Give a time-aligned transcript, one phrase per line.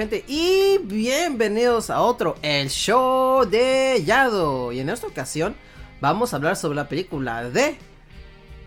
[0.00, 4.72] gente y bienvenidos a otro El Show de Yado.
[4.72, 5.54] Y en esta ocasión
[6.00, 7.76] vamos a hablar sobre la película de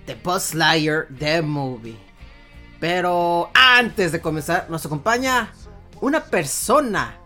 [0.06, 1.98] The Buzz Lightyear The Movie.
[2.80, 5.52] Pero antes de comenzar nos acompaña
[6.02, 7.18] una persona.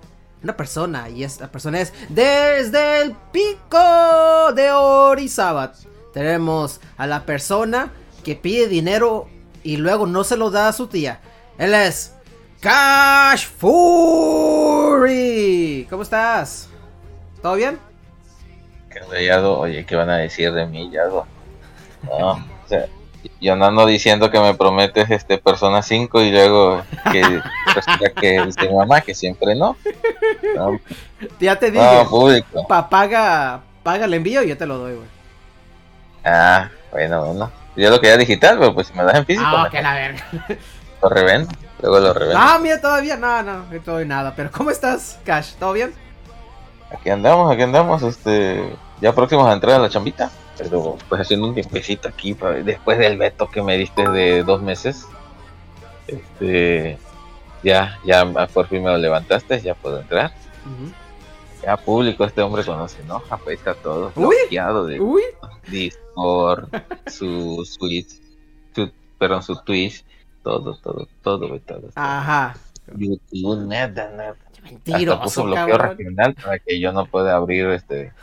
[0.42, 5.74] Una persona y esta persona es desde el pico de Orizaba.
[6.14, 7.92] Tenemos a la persona
[8.24, 9.28] que pide dinero
[9.64, 11.20] y luego no se lo da a su tía.
[11.58, 12.14] Él es
[12.72, 15.08] Cash Fury.
[15.90, 16.68] ¿Cómo estás?
[17.42, 17.80] ¿Todo bien?
[18.92, 19.58] ¿Qué Yado?
[19.60, 21.26] Oye, ¿qué van a decir de mí, Yado?
[22.04, 22.88] No, o sea,
[23.40, 27.22] yo no ando diciendo que me prometes este Persona 5 y luego que
[27.74, 29.78] resulta que dice mamá que siempre no.
[30.58, 30.78] No,
[31.40, 31.86] Ya te dije.
[32.04, 32.68] no, público.
[32.68, 35.08] pa- paga, paga el envío y yo te lo doy, güey.
[36.26, 37.50] Ah, bueno, bueno.
[37.78, 40.26] Yo lo quería digital, pero pues si me das en físico, Ah, que la verga.
[41.02, 41.50] lo revendo.
[41.82, 42.40] Luego lo revendo.
[42.40, 43.18] Ah, mira, todavía.
[43.18, 44.34] No, no, no todavía nada.
[44.36, 45.54] Pero ¿cómo estás, Cash?
[45.60, 45.94] ¿Todo bien?
[46.92, 50.32] Aquí andamos, aquí andamos, este, ya próximos a entrar a la chambita.
[50.58, 55.06] Pero pues haciendo un tiempecito aquí, después del veto que me diste de dos meses.
[56.08, 56.98] Este,
[57.64, 60.34] ya, ya por fin me lo levantaste, ya puedo entrar.
[61.62, 63.22] Ya público, este hombre conoce, ¿no?
[63.30, 64.36] Apuesta todo, Uy.
[64.40, 65.22] bloqueado de Uy.
[65.68, 66.70] Discord,
[67.08, 68.20] su Switch,
[68.74, 68.90] su,
[69.20, 70.04] perdón, su Twitch,
[70.48, 71.90] todo, todo, todo, güey, todo.
[71.96, 72.56] Ajá.
[72.96, 74.36] YouTube, nada, nada.
[74.92, 75.98] Hasta puso Mentiroso, bloqueo cabrón.
[75.98, 78.14] regional para que yo no pueda abrir este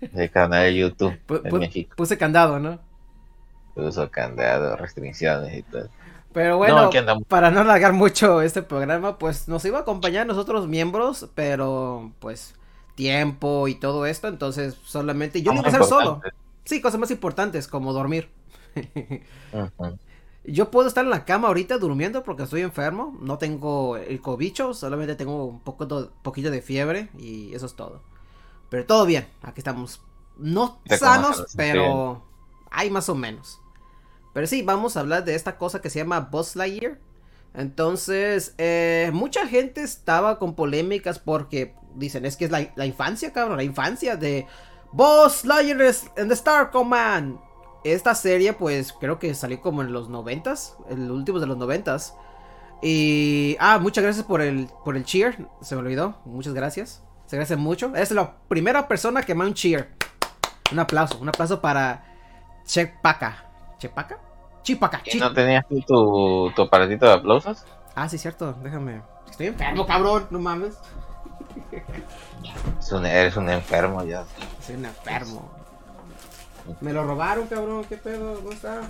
[0.00, 1.94] el canal de YouTube en México.
[1.96, 2.78] Puse candado, ¿no?
[3.74, 5.88] Puso candado, restricciones y todo.
[6.32, 10.68] Pero bueno, No, para no alargar mucho este programa, pues nos iba a acompañar nosotros
[10.68, 12.54] miembros, pero pues
[12.94, 16.20] tiempo y todo esto, entonces solamente yo lo iba a hacer solo.
[16.64, 18.30] Sí, cosas más importantes como dormir.
[19.52, 19.98] Ujú.
[20.44, 24.74] Yo puedo estar en la cama ahorita durmiendo porque estoy enfermo, no tengo el cobicho,
[24.74, 28.02] solamente tengo un poco poquito de fiebre y eso es todo.
[28.68, 30.00] Pero todo bien, aquí estamos.
[30.36, 32.24] No Te sanos, pero
[32.70, 33.60] hay más o menos.
[34.32, 36.98] Pero sí, vamos a hablar de esta cosa que se llama Buzz Lightyear.
[37.54, 43.32] Entonces, eh, mucha gente estaba con polémicas porque dicen, es que es la, la infancia,
[43.32, 44.46] cabrón, la infancia de
[44.90, 47.38] Buzz Lightyear in the Star Command.
[47.84, 52.14] Esta serie, pues, creo que salió como en los noventas, el último de los noventas.
[52.80, 57.02] Y, ah, muchas gracias por el, por el cheer, se me olvidó, muchas gracias.
[57.26, 57.94] Se agradece mucho.
[57.96, 59.94] Es la primera persona que me un cheer.
[60.70, 62.04] Un aplauso, un aplauso para
[62.64, 63.50] Chepaca.
[63.78, 64.18] ¿Chepaca?
[64.62, 65.00] Chipaca.
[65.04, 67.64] ¿Y Chi- no tenías tú tu, tu aparatito de aplausos?
[67.94, 69.02] Ah, sí, cierto, déjame.
[69.30, 70.74] Estoy enfermo, cabrón, no mames.
[73.04, 74.24] Eres un enfermo ya.
[74.60, 75.50] Soy un enfermo.
[76.80, 78.82] Me lo robaron, cabrón, qué pedo, ¿dónde está?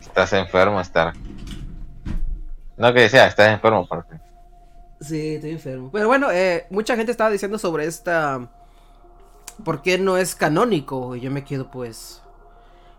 [0.00, 1.12] Estás enfermo, estar.
[2.76, 4.16] No que decía, estás enfermo porque.
[5.00, 5.90] Sí, estoy enfermo.
[5.92, 8.48] Pero bueno, eh, mucha gente estaba diciendo sobre esta.
[9.64, 11.16] ¿Por qué no es canónico?
[11.16, 12.22] Y yo me quedo, pues.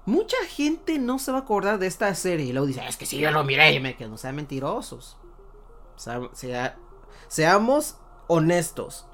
[0.05, 2.45] Mucha gente no se va a acordar de esta serie.
[2.47, 3.73] Y luego dice, es que si yo lo miré.
[3.73, 5.17] Y me quedo, no sean mentirosos.
[5.95, 6.75] Sea- sea-
[7.27, 7.97] seamos
[8.27, 9.05] honestos.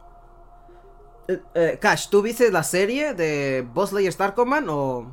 [1.28, 5.06] Eh, eh, Cash, ¿tú viste la serie de Boss Layer Star Command o.?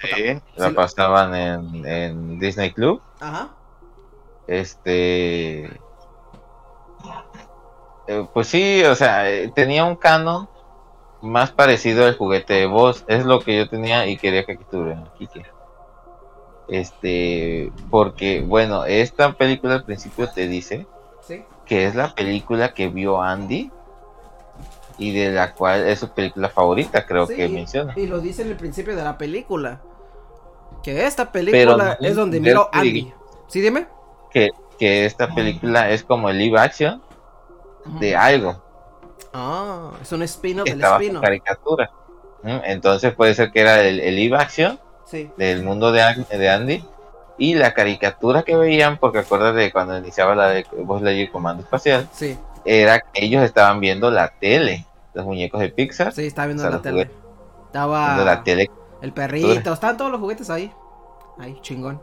[0.00, 3.00] Sí, la pasaban en, en Disney Club.
[3.18, 3.50] Ajá.
[4.46, 5.64] Este.
[8.06, 9.24] eh, pues sí, o sea,
[9.54, 10.48] tenía un canon
[11.20, 13.04] más parecido al juguete de voz.
[13.08, 15.26] Es lo que yo tenía y quería que aquí.
[15.26, 15.42] que-
[16.68, 20.86] Este, porque, bueno, esta película al principio te dice
[21.22, 21.44] Sí.
[21.66, 23.70] que es la película que vio Andy
[24.98, 27.94] y de la cual es su película favorita, creo Sí, que menciona.
[27.96, 29.80] Y lo dice en el principio de la película.
[30.82, 33.12] Que esta película no es donde que Andy.
[33.46, 33.86] ¿Sí, dime?
[34.30, 37.02] Que, que esta película es como el live action
[38.00, 38.62] de algo.
[39.32, 41.90] Ah, es un espino que del su caricatura.
[42.42, 42.58] ¿Mm?
[42.64, 45.30] Entonces puede ser que era el, el live action Sí.
[45.38, 46.84] del mundo de, de Andy
[47.38, 50.66] y la caricatura que veían, porque acuérdate de cuando iniciaba la de
[51.00, 54.84] Lightyear Comando Espacial, Sí, era que ellos estaban viendo la tele,
[55.14, 57.10] los muñecos de Pixar, sí, estaba viendo O sea, la tele.
[57.66, 58.70] Estaba viendo la tele.
[59.02, 60.72] el perrito, estaban todos los juguetes ahí.
[61.38, 62.00] Ahí, chingón.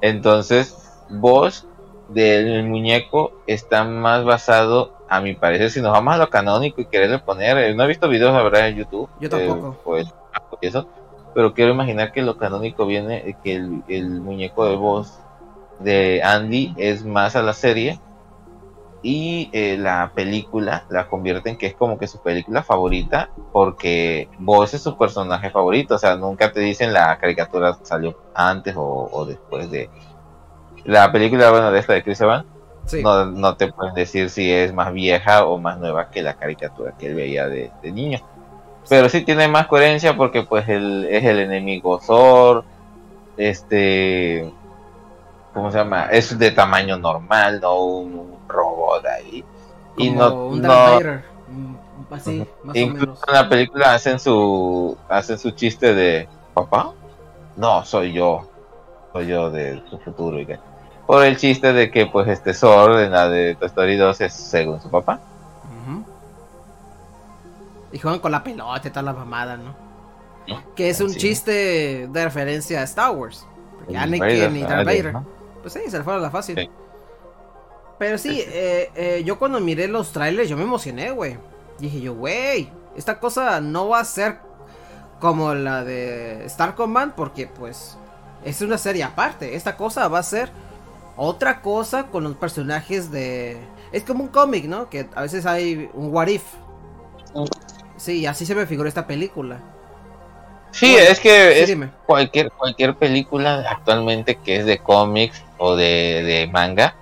[0.00, 0.76] Entonces,
[1.10, 1.66] Buzz
[2.08, 6.86] del muñeco está más basado, a mi parecer, si nos vamos a lo canónico y
[6.86, 9.08] quererle poner, eh, no he visto videos, la verdad, en YouTube.
[9.20, 9.72] Yo tampoco.
[9.72, 10.14] eh, pues,
[10.60, 10.88] eso,
[11.34, 15.18] pero quiero imaginar que lo canónico viene, que el, el muñeco de Buzz
[15.80, 18.00] de Andy es más a la serie
[19.02, 24.74] y eh, la película la convierten que es como que su película favorita porque Buzz
[24.74, 29.24] es su personaje favorito, o sea, nunca te dicen la caricatura salió antes o, o
[29.24, 29.88] después de
[30.84, 32.46] la película, bueno, de esta de Chris Evans,
[32.86, 33.02] Sí.
[33.02, 36.94] no, no te pueden decir si es más vieja o más nueva que la caricatura
[36.98, 38.20] que él veía de, de niño.
[38.88, 42.64] Pero sí tiene más coherencia porque pues él es el enemigo Thor,
[43.36, 44.50] este,
[45.52, 46.06] ¿cómo se llama?
[46.06, 49.44] Es de tamaño normal, no un robot ahí.
[49.96, 50.68] Y Como no, un no.
[51.48, 51.74] Mm,
[52.10, 53.20] Así, más o incluso menos.
[53.28, 56.92] en la película hacen su, hacen su chiste de, ¿papá?
[57.56, 58.48] No, soy yo,
[59.12, 60.58] soy yo de su futuro y que
[61.06, 64.32] por el chiste de que pues este Thor en la de Toy Story 2 es
[64.32, 65.20] según su papá.
[67.90, 69.74] Y juegan con la pelota y toda la mamada, ¿no?
[70.46, 70.62] ¿No?
[70.74, 71.18] Que es un Sí.
[71.18, 73.46] chiste de referencia a Star Wars.
[73.78, 75.12] Porque Anakin y Darth de- Vader.
[75.14, 75.24] ¿no?
[75.62, 76.56] Pues sí, se le fueron a la fácil.
[76.56, 76.70] Sí.
[77.98, 81.36] Pero sí, eh, eh, yo cuando miré los trailers, yo me emocioné, güey.
[81.78, 84.38] Dije yo, güey, esta cosa no va a ser
[85.20, 87.96] como la de Star Command, porque pues
[88.44, 89.56] es una serie aparte.
[89.56, 90.50] Esta cosa va a ser
[91.16, 93.58] otra cosa con los personajes de...
[93.90, 94.88] Es como un cómic, ¿no?
[94.88, 96.44] Que a veces hay un what if.
[97.34, 97.44] Mm.
[97.96, 99.60] Sí, así se me figuró esta película.
[100.70, 105.74] Sí, Bueno, es que Sí, es cualquier, cualquier película actualmente que es de cómics o
[105.74, 106.94] de, de manga.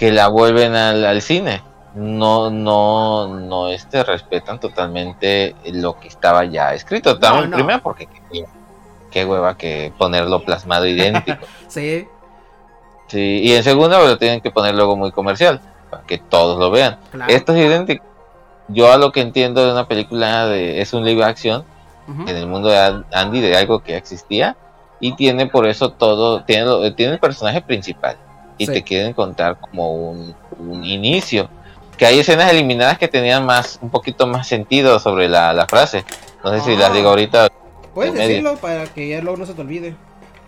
[0.00, 1.62] Que la vuelven al, al cine.
[1.94, 7.18] No, no, no este respetan totalmente lo que estaba ya escrito.
[7.18, 7.56] También, no.
[7.56, 8.46] primero porque qué,
[9.10, 11.44] qué hueva que ponerlo plasmado idéntico.
[11.68, 12.08] Sí,
[13.08, 16.58] sí, y en segunda pues, lo tienen que poner luego muy comercial, para que todos
[16.58, 16.98] lo vean.
[17.10, 17.30] claro.
[17.30, 18.04] Esto es idéntico.
[18.68, 21.62] Yo a lo que entiendo de una película de, es un live action
[22.08, 22.22] Ujú.
[22.22, 24.56] en el mundo de An- Andy de algo que existía
[25.00, 28.16] y tiene por eso todo, tiene, tiene el personaje principal
[28.60, 28.72] y Sí.
[28.72, 31.48] te quieren contar como un, un inicio.
[31.96, 36.04] Que hay escenas eliminadas que tenían más, un poquito más sentido sobre la, la frase.
[36.44, 36.78] No sé si Ah.
[36.80, 37.48] las digo ahorita.
[37.94, 38.28] Puedes en medio.
[38.28, 39.94] decirlo para que ya luego no se te olvide.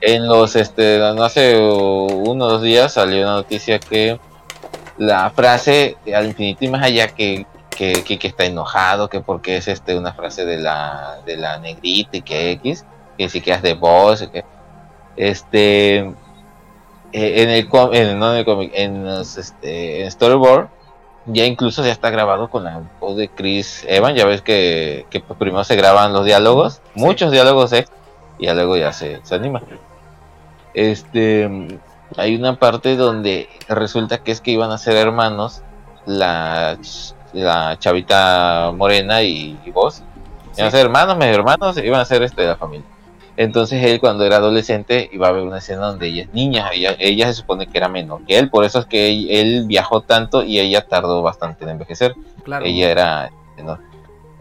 [0.00, 4.19] En los, este, no hace uno o dos días salió una noticia que
[4.99, 9.57] la frase al infinito y más allá que, que, que, que está enojado, que porque
[9.57, 12.85] es este una frase de la, de la negrita y que X,
[13.16, 14.45] que si que es de voz, que
[15.16, 16.12] este
[17.12, 20.69] eh, en el en, no en el cómic, en los, este en storyboard
[21.26, 25.21] ya incluso ya está grabado con la voz de Chris Evans, ya ves que, que
[25.21, 27.87] pues primero se graban los diálogos, muchos diálogos eh,
[28.38, 29.62] y ya luego ya se, se anima.
[30.75, 31.49] Este
[32.16, 35.62] hay una parte donde resulta que es que iban a ser hermanos
[36.07, 36.76] la,
[37.33, 40.02] la chavita morena y, y vos.
[40.57, 42.87] Iban a ser hermanos, medio hermanos, iban a ser este la familia.
[43.37, 46.95] Entonces él cuando era adolescente iba a ver una escena donde ella es niña, ella,
[46.99, 50.03] ella se supone que era menor que él, por eso es que él, él viajó
[50.03, 52.15] tanto y ella tardó bastante en envejecer.
[52.45, 52.65] Claro.
[52.67, 53.79] Ella era menor.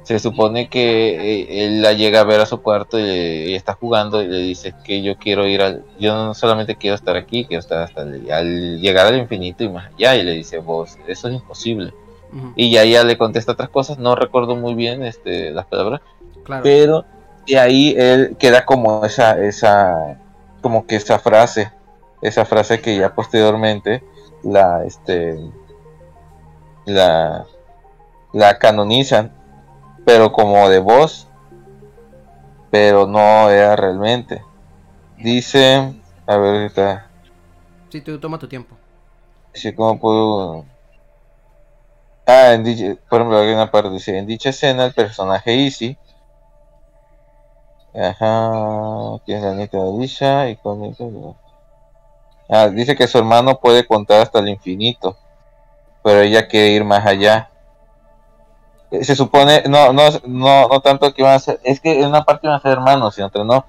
[0.03, 3.55] Se supone que eh, él la llega a ver a su cuarto y le- ella
[3.57, 7.15] está jugando y le dice que yo quiero ir al, yo no solamente quiero estar
[7.15, 10.57] aquí, quiero estar hasta el- al llegar al infinito y más allá y le dice
[10.57, 11.93] vos, eso es imposible.
[12.55, 16.01] Y ya ella le contesta otras cosas, no recuerdo muy bien este, las palabras,
[16.43, 16.63] claro.
[16.63, 17.05] pero
[17.47, 20.17] de ahí él queda como esa, esa,
[20.61, 21.71] como que esa frase,
[22.21, 24.03] esa frase que ya posteriormente
[24.43, 25.37] la, este,
[26.85, 27.45] la,
[28.33, 29.31] la canonizan,
[30.05, 31.27] pero como de voz,
[32.69, 34.43] pero no era realmente.
[35.17, 35.93] Dice,
[36.25, 37.07] a ver, está,
[37.89, 38.75] Sí, tú toma tu tiempo.
[39.53, 40.65] Sí, ¿cómo puedo...?
[42.25, 45.97] Ah, en dicha- por ejemplo, hay una parte, dice, en dicha escena el personaje Easy,
[47.93, 50.93] ajá, que es la nieta de Alicia, y con
[52.49, 55.15] Ah, dice que su hermano puede contar hasta el infinito,
[56.03, 57.49] pero ella quiere ir más allá.
[58.91, 62.07] Eh, Se supone, no, no, no, no tanto que van a ser, es que en
[62.07, 63.65] una parte van a ser hermanos, y en otra no.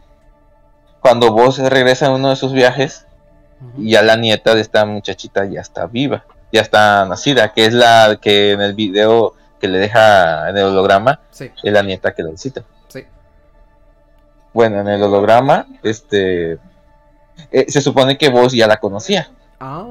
[1.00, 3.06] Cuando vos regresas en uno de sus viajes,
[3.76, 8.18] ya la nieta de esta muchachita ya está viva, ya está nacida, que es la
[8.20, 12.24] que en el video que le deja en el holograma Sí, es la nieta que
[12.24, 12.64] lo visita.
[14.52, 16.58] Bueno, en el holograma, este,
[17.50, 19.30] eh, se supone que vos ya la conocía.
[19.60, 19.86] Ah.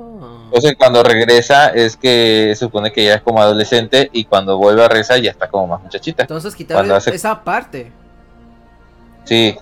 [0.45, 4.83] Entonces cuando regresa es que se supone que ya es como adolescente y cuando vuelve
[4.83, 6.23] a regresar ya está como más muchachita.
[6.23, 7.91] Entonces quitaron hace- esa parte.
[9.23, 9.55] Sí,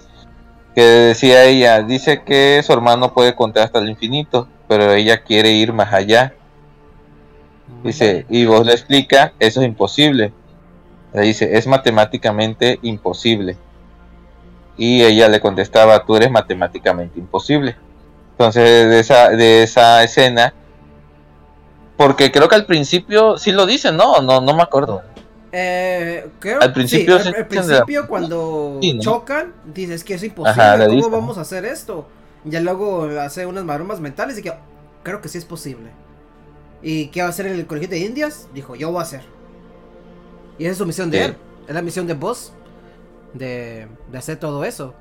[0.74, 5.52] que decía ella, dice que su hermano puede contar hasta el infinito, pero ella quiere
[5.52, 6.34] ir más allá.
[7.84, 10.34] Dice, y vos le explica, eso es imposible.
[11.14, 13.58] Le dice, es matemáticamente imposible.
[14.80, 17.76] Y ella le contestaba, tú eres matemáticamente imposible.
[18.32, 20.54] Entonces, de esa, de esa escena,
[21.98, 24.22] porque creo que al principio sí lo dicen, ¿no?
[24.22, 25.02] No, no me acuerdo.
[25.52, 29.02] Eh, creo- Al principio sí, al, la- principio cuando Sí, ¿no?
[29.02, 32.08] chocan, dices que es imposible, Ajá, ¿cómo vamos a hacer esto?
[32.46, 34.54] Ya luego hace unas maromas mentales y que
[35.04, 35.90] creo que sí es posible.
[36.82, 38.48] ¿Y qué va a hacer en el colegio de Indias?
[38.54, 39.24] Dijo, yo voy a hacer.
[40.58, 42.54] Y esa es su misión de él, es la misión de Boss,
[43.34, 44.94] de, de hacer todo eso.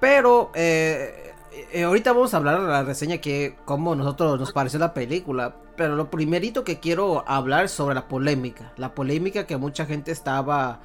[0.00, 1.32] Pero, eh,
[1.72, 5.56] eh, ahorita vamos a hablar de la reseña que, cómo nosotros nos pareció la película.
[5.76, 8.72] Pero lo primerito que quiero hablar sobre la polémica.
[8.76, 10.80] La polémica que mucha gente estaba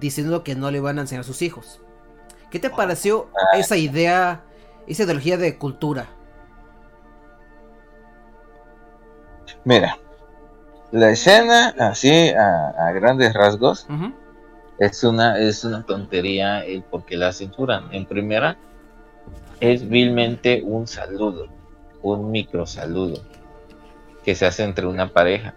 [0.00, 1.80] diciendo que no le iban a enseñar a sus hijos.
[2.50, 4.42] ¿Qué te pareció esa idea,
[4.86, 6.08] esa ideología de cultura?
[9.64, 9.98] Mira,
[10.90, 13.86] la escena, así a, a grandes rasgos.
[14.78, 17.92] Es una, es una tontería el por qué la censuran.
[17.92, 18.56] En primera,
[19.60, 21.46] es vilmente un saludo,
[22.02, 23.20] un micro saludo
[24.24, 25.54] que se hace entre una pareja.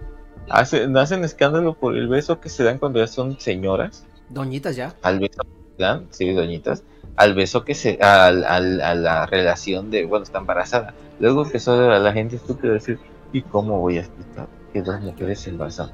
[0.49, 4.93] Hacen, hacen escándalo por el beso que se dan cuando ya son señoras, Doñitas ya.
[5.01, 6.83] al beso que se dan, sí, doñitas,
[7.15, 10.93] al beso que se, al, al- a la relación de, bueno, está embarazada.
[11.19, 12.99] Luego empezó la, la gente estúpida a decir,
[13.33, 15.91] ¿y cómo voy a explicar que dos mujeres se embarazan?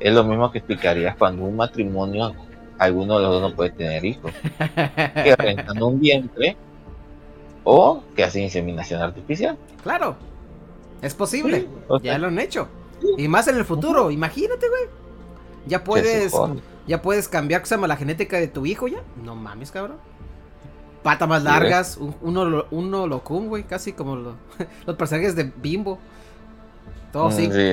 [0.00, 2.34] Es lo mismo que explicarías cuando un matrimonio,
[2.78, 4.32] alguno de los dos no puede tener hijos.
[4.58, 6.56] Que rentan un vientre
[7.64, 9.56] o que hacen inseminación artificial.
[9.82, 10.16] Claro.
[11.02, 11.60] Es posible.
[11.62, 12.68] Sí, o sea, Ya lo han hecho.
[13.18, 14.10] Y más en el futuro.
[14.10, 14.82] Imagínate, güey.
[15.66, 16.32] Ya puedes.
[16.86, 18.98] Ya puedes cambiar ¿cómo se llama, la genética de tu hijo ya.
[19.22, 19.96] No mames, cabrón.
[21.02, 24.34] Patas más largas, un- uno, lo- uno locum, güey, casi como lo-
[24.86, 25.98] los personajes de Bimbo.
[27.12, 27.46] Todo Mm, sí.
[27.52, 27.72] sí,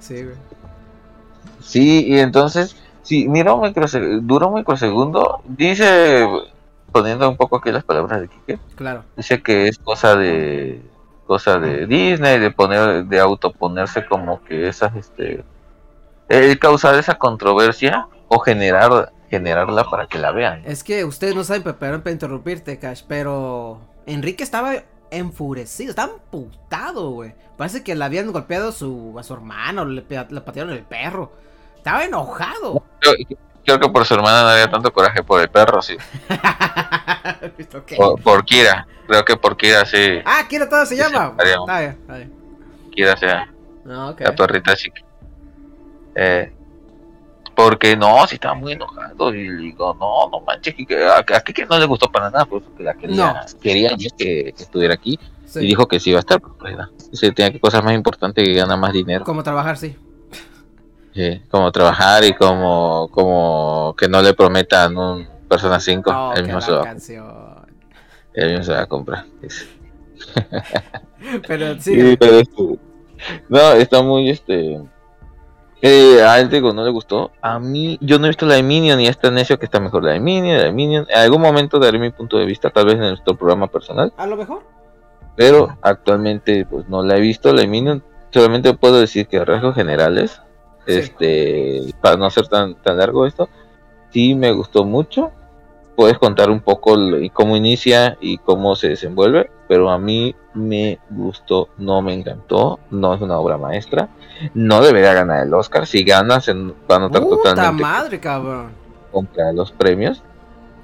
[0.00, 0.36] Sí, güey.
[1.62, 3.72] Sí, y entonces, sí, mira un
[4.26, 6.26] dura un microsegundo, dice,
[6.92, 9.04] poniendo un poco aquí las palabras de Kike, Claro.
[9.16, 10.82] dice que es cosa de
[11.26, 15.42] cosa de Disney, de poner, de autoponerse como que esas, este,
[16.28, 20.62] el causar esa controversia o generar, generarla para que la vean.
[20.66, 24.74] Es que ustedes no saben, pe- perdón para interrumpirte, Cash, pero Enrique estaba
[25.10, 27.34] enfurecido, estaba emputado, güey.
[27.56, 31.32] Parece que le habían golpeado a su, a su hermano, le patearon el perro.
[31.82, 32.84] Estaba enojado.
[33.00, 33.14] Creo,
[33.64, 35.96] creo que por su hermana no había tanto coraje por el perro, sí.
[37.96, 41.34] Por, por Kira, creo que por Kira sí, Ah, ¿quién todo se llama?
[41.38, 42.32] Está bien, está bien.
[42.92, 43.52] Kira sea.
[43.88, 45.02] Ah, la perrita chica.
[46.14, 46.52] Eh,
[47.54, 51.40] porque no, si estaba muy enojado y le digo, no, no manches, que a, a
[51.40, 55.58] que no le gustó para nada, pues la quería, quería que, que estuviera aquí Sí.
[55.60, 56.74] y dijo que sí iba a estar, pues.
[57.10, 59.96] Dice que tenía que cosas más importantes que ganar más dinero, Como trabajar, sí.
[61.14, 66.10] Sí, como trabajar y como, como que no le prometan un Persona 5.
[66.10, 67.64] Oh, el mismo se va,
[68.32, 69.24] el mismo se va a comprar.
[69.42, 69.66] dice.
[71.46, 72.78] Pero Sí, sí, pero este,
[73.48, 74.80] no, está muy este.
[75.80, 77.32] Eh, a él digo, no le gustó.
[77.42, 80.04] A mí, yo no he visto la de Minion y está necio que está mejor
[80.04, 81.06] la de Minion, la de Minion.
[81.08, 84.26] En algún momento daré mi punto de vista, tal vez en nuestro programa personal, a
[84.26, 84.62] lo mejor.
[85.36, 87.52] pero actualmente pues no la he visto.
[87.52, 90.40] La de Minion, solamente puedo decir que a rasgos generales,
[90.86, 90.92] Sí.
[90.98, 93.48] este, para no hacer tan, tan largo esto,
[94.10, 95.30] sí me gustó mucho.
[95.94, 100.98] Puedes contar un poco l- cómo inicia y cómo se desenvuelve, pero a mí me
[101.10, 104.08] gustó, no me encantó, no es una obra maestra,
[104.54, 108.70] no debería ganar el Oscar, si gana se va a notar Puta totalmente madre, cabrón.
[109.12, 110.22] contra los premios,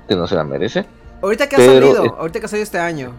[0.07, 0.85] que no se la merece.
[1.23, 3.13] Ahorita que ha salido, es- ahorita que ha salido este año.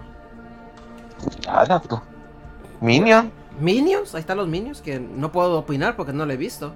[1.45, 1.99] Nada, tú.
[2.81, 3.31] Minion.
[3.59, 6.73] Minions, ahí están los Minions, que no puedo opinar porque no lo he visto.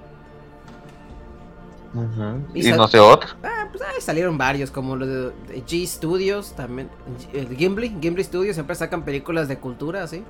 [2.56, 3.30] Y no sé otro.
[3.44, 5.16] Ah, pues ahí salieron varios, como los de,
[5.54, 6.90] de G Studios, también.
[7.34, 10.24] El Gimli, Gimli Studios siempre sacan películas de cultura, así.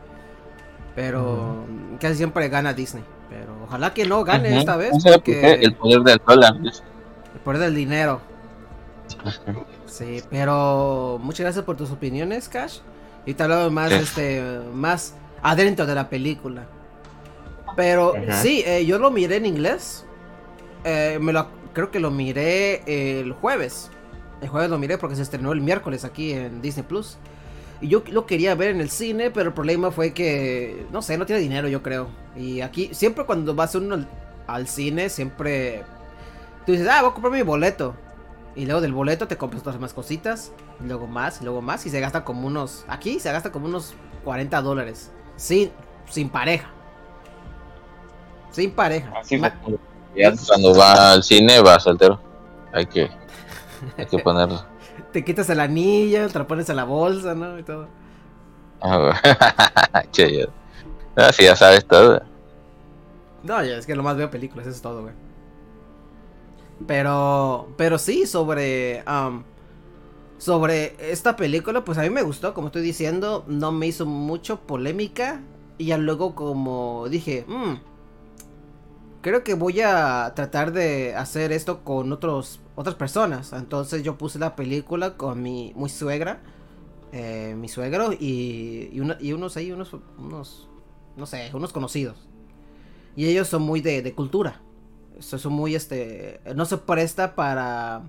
[0.96, 1.64] Pero
[2.02, 3.04] casi siempre gana Disney.
[3.30, 6.54] Pero ojalá que no gane esta vez, porque El poder del dólar.
[6.64, 8.20] el poder del dinero.
[9.86, 12.80] Sí, pero muchas gracias por tus opiniones, Cash.
[13.26, 13.96] Y te hablaba más, Sí.
[14.02, 16.66] este, más adentro de la película.
[17.76, 20.06] Pero sí, eh, yo lo miré en inglés.
[20.84, 22.84] Eh, me lo, creo que lo miré
[23.22, 23.90] el jueves.
[24.42, 27.18] El jueves lo miré porque se estrenó el miércoles aquí en Disney Plus.
[27.82, 31.18] Y yo lo quería ver en el cine, pero el problema fue que, no sé,
[31.18, 32.08] no tiene dinero, yo creo.
[32.36, 34.08] Y aquí, siempre cuando vas uno al,
[34.48, 35.84] al cine, siempre
[36.66, 37.96] tú dices, ah, voy a comprar mi boleto.
[38.56, 40.52] Y luego del boleto te compras otras más cositas.
[40.84, 41.86] Y luego más, y luego más.
[41.86, 42.86] Y se gasta como unos.
[42.88, 45.12] Aquí se gasta como unos 40 dólares.
[45.36, 45.72] Sin,
[46.10, 46.70] sin pareja.
[48.52, 49.12] Sin pareja.
[49.20, 49.78] Así Ma- como
[50.16, 52.20] ya cuando va al cine va soltero.
[52.72, 53.10] Hay que,
[53.98, 54.64] hay que ponerlo.
[55.12, 57.58] te quitas el anillo, te lo pones en la bolsa, ¿no?
[57.58, 57.88] Y todo.
[58.82, 60.46] Ah, che, ya.
[61.16, 62.22] Ah, sí, ya sabes todo.
[63.44, 65.14] No, ya es que nomás veo películas, eso es todo, güey.
[66.88, 69.44] Pero, pero sí, sobre, am,
[70.44, 74.60] sobre esta película, pues a mí me gustó, como estoy diciendo, no me hizo mucho
[74.62, 75.42] polémica.
[75.78, 77.76] Y ya luego como dije, "Mm,
[79.22, 83.54] creo que voy a tratar de hacer esto con otros, otras personas.
[83.54, 86.42] Entonces yo puse la película con mi, mi suegra,
[87.12, 90.70] eh, mi suegro y, y, y unos ahí, unos, unos,
[91.18, 92.18] no sé, unos conocidos.
[93.16, 94.62] Y ellos son muy de, de cultura.
[95.20, 98.04] So- Son muy, este, no se presta para,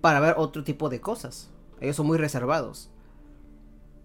[0.00, 1.50] para ver otro tipo de cosas.
[1.80, 2.90] Ellos son muy reservados.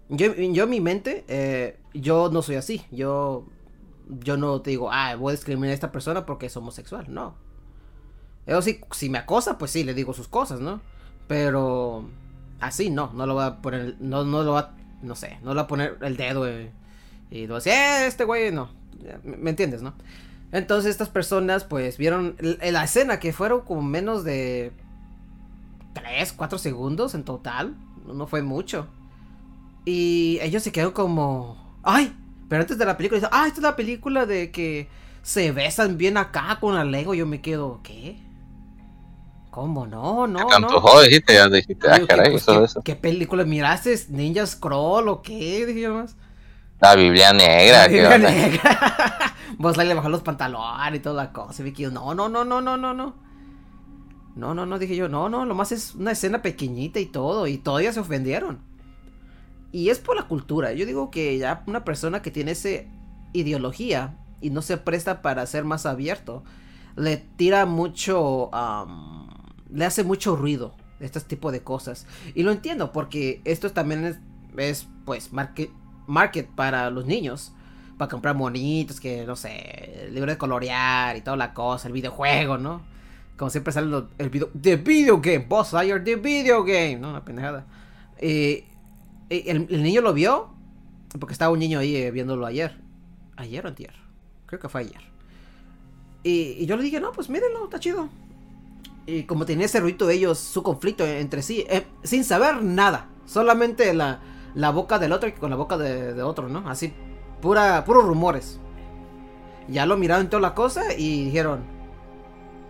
[0.10, 2.86] Yo, yo en mi mente, eh, yo no soy así.
[2.92, 3.46] Yo,
[4.08, 7.06] yo no te digo, ah, voy a discriminar a esta persona porque es homosexual.
[7.10, 7.36] No.
[8.46, 10.82] Eso sí, si me acosa, pues sí, le digo sus cosas, ¿no?
[11.28, 12.06] Pero
[12.60, 15.56] así no, no lo va a poner, no, no lo va, no sé, no le
[15.56, 16.48] va a poner el dedo
[17.32, 18.70] y lo a decir, eh, este güey, no.
[19.24, 19.94] ¿Me entiendes, no?
[20.52, 24.72] Entonces estas personas pues vieron la escena que fueron como menos de
[25.96, 27.76] 3, 4 segundos en total.
[28.06, 28.88] No- fue mucho.
[29.86, 31.80] Y ellos se quedaron como...
[31.84, 32.16] ¡Ay!
[32.50, 33.48] Pero antes de la película dicen, ¡ah!
[33.48, 34.88] Esta es la película de que
[35.24, 37.16] se besan bien acá con la lengua.
[37.16, 38.20] Yo me quedo, ¿qué?
[39.52, 39.88] ¿Cómo?
[39.88, 40.42] No, no,
[41.02, 42.82] dijiste, ya dijiste, ah, Digo, ¿qué, caray, pues, eso, qué- eso.
[42.84, 43.98] ¿Qué película miraste?
[44.10, 45.66] ¿Ninja Scroll o qué?
[45.66, 46.16] Dije más.
[46.82, 48.80] La Biblia negra, La ¿qué Biblia negra.
[49.58, 51.62] Vos le bajó los pantalones y toda la cosa.
[51.62, 53.16] Y vi que yo, no, no, no, no, no, no, no.
[54.36, 57.48] No, no, no, dije yo, no, no, lo más es una escena pequeñita y todo.
[57.48, 58.60] Y todavía se ofendieron.
[59.72, 60.74] Y es por la cultura.
[60.74, 62.70] Yo digo que ya una persona que tiene esa
[63.34, 66.44] ideología y no se presta para ser más abierto,
[66.96, 69.28] le tira mucho, am,
[69.70, 72.06] le hace mucho ruido este tipo de cosas.
[72.36, 74.20] Y lo entiendo porque esto también es,
[74.58, 75.70] es pues, market,
[76.08, 77.54] market para los niños.
[77.98, 81.94] Para comprar monitos, que no sé, el libro de colorear y toda la cosa, el
[81.94, 82.82] videojuego, ¿no?
[83.38, 87.10] Como siempre sale el video, The Video Game, Boss Liar, The Video Game, ¿no?
[87.10, 87.66] Una pendejada.
[88.18, 88.66] Eh,
[89.30, 90.50] eh, el, niño lo vio,
[91.20, 92.80] porque estaba un niño ahí eh, viéndolo ayer.
[93.36, 93.94] ¿Ayer o antier?
[94.46, 95.02] Creo que fue ayer.
[96.24, 98.10] Y, yo le dije, no, pues mírenlo, está chido.
[99.06, 103.10] Y como tenía ese ruido ellos, su conflicto entre sí, eh, sin saber nada.
[103.26, 104.22] Solamente la,
[104.56, 106.70] la boca del otro con la boca de, de otro, ¿no?
[106.70, 106.94] Así,
[107.42, 108.60] pura, puros rumores.
[109.68, 111.75] Ya lo miraron toda la cosa y dijeron,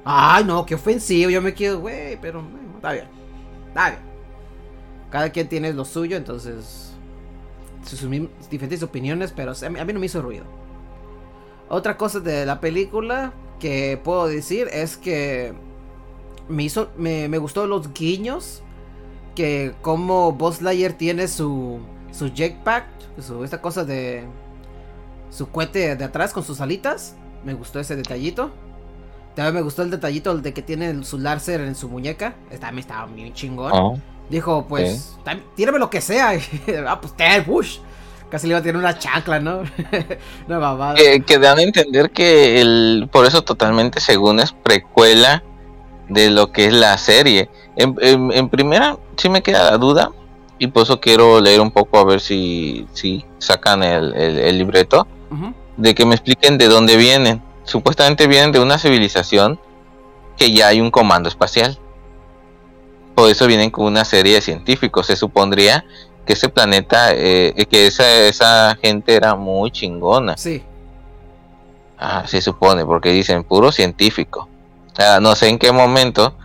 [0.05, 1.29] ay, no, qué ofensivo.
[1.29, 3.07] Yo me quedo, güey, pero bueno, está bien.
[3.67, 4.01] Está bien.
[5.09, 6.93] Cada quien tiene lo suyo, entonces
[7.85, 8.07] sus,
[8.49, 10.45] diferentes opiniones, pero a mí, a mí no me hizo ruido.
[11.69, 15.53] Otra cosa de la película que puedo decir es que
[16.47, 18.61] me hizo, me, me gustó los guiños
[19.35, 21.79] que como Boss Lightyear tiene su
[22.17, 22.85] su jetpack,
[23.19, 24.23] su esta cosa de
[25.29, 27.15] su cohete de atrás con sus alitas.
[27.43, 28.51] Me gustó ese detallito.
[29.35, 32.35] También me gustó el detallito de que tiene su láser en su muñeca.
[32.59, 33.71] También estaba muy chingón.
[33.73, 36.31] Oh, Dijo, pues, tam- tírame lo que sea.
[36.87, 37.77] ah, pues ten, push.
[38.29, 39.59] Casi le iba a tirar una chancla, ¿no?
[40.47, 40.95] una babada.
[40.95, 45.43] que, que dan a entender que el por eso totalmente según es precuela
[46.09, 47.49] de lo que es la serie.
[47.75, 50.11] En, en- en primera sí me queda la duda
[50.57, 54.57] y por eso quiero leer un poco a ver si, si sacan el, el- el
[54.57, 55.53] libreto Ujú.
[55.77, 57.41] de que me expliquen de dónde vienen.
[57.65, 59.59] Supuestamente vienen de una civilización
[60.37, 61.77] que ya hay un comando espacial.
[63.15, 65.07] Por eso vienen con una serie de científicos.
[65.07, 65.85] Se supondría
[66.25, 70.37] que ese planeta, eh, que esa, esa gente era muy chingona.
[70.37, 70.63] Sí.
[71.97, 74.47] Ah, se supone, porque dicen puro científico.
[74.97, 76.35] Ah, no sé en qué momento.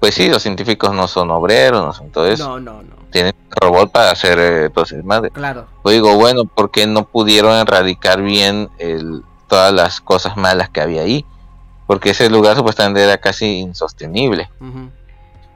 [0.00, 2.48] Pues sí, los científicos no son obreros, no son todo eso.
[2.48, 2.96] No, no, no.
[3.10, 5.30] Tienen robot para hacer eh, todo ese desmadre.
[5.30, 5.66] Claro.
[5.84, 10.80] Yo digo, bueno, ¿por qué no pudieron erradicar bien el, todas las cosas malas que
[10.80, 11.24] había ahí?
[11.86, 14.50] Porque ese lugar supuestamente era casi insostenible.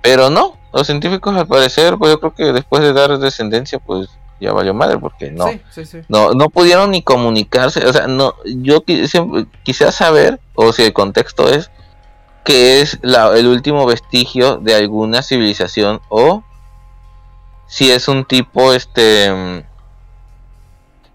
[0.02, 4.08] Pero no, los científicos al parecer, pues yo creo que después de dar descendencia, pues
[4.40, 5.48] ya valió madre, porque no.
[5.48, 5.98] Sí, sí, sí.
[6.08, 11.48] No, no pudieron ni comunicarse, o sea, no, yo quisiera saber, o si el contexto
[11.48, 11.70] es,
[12.44, 16.42] que es la, el último vestigio de alguna civilización, o
[17.66, 19.64] si es un tipo, este,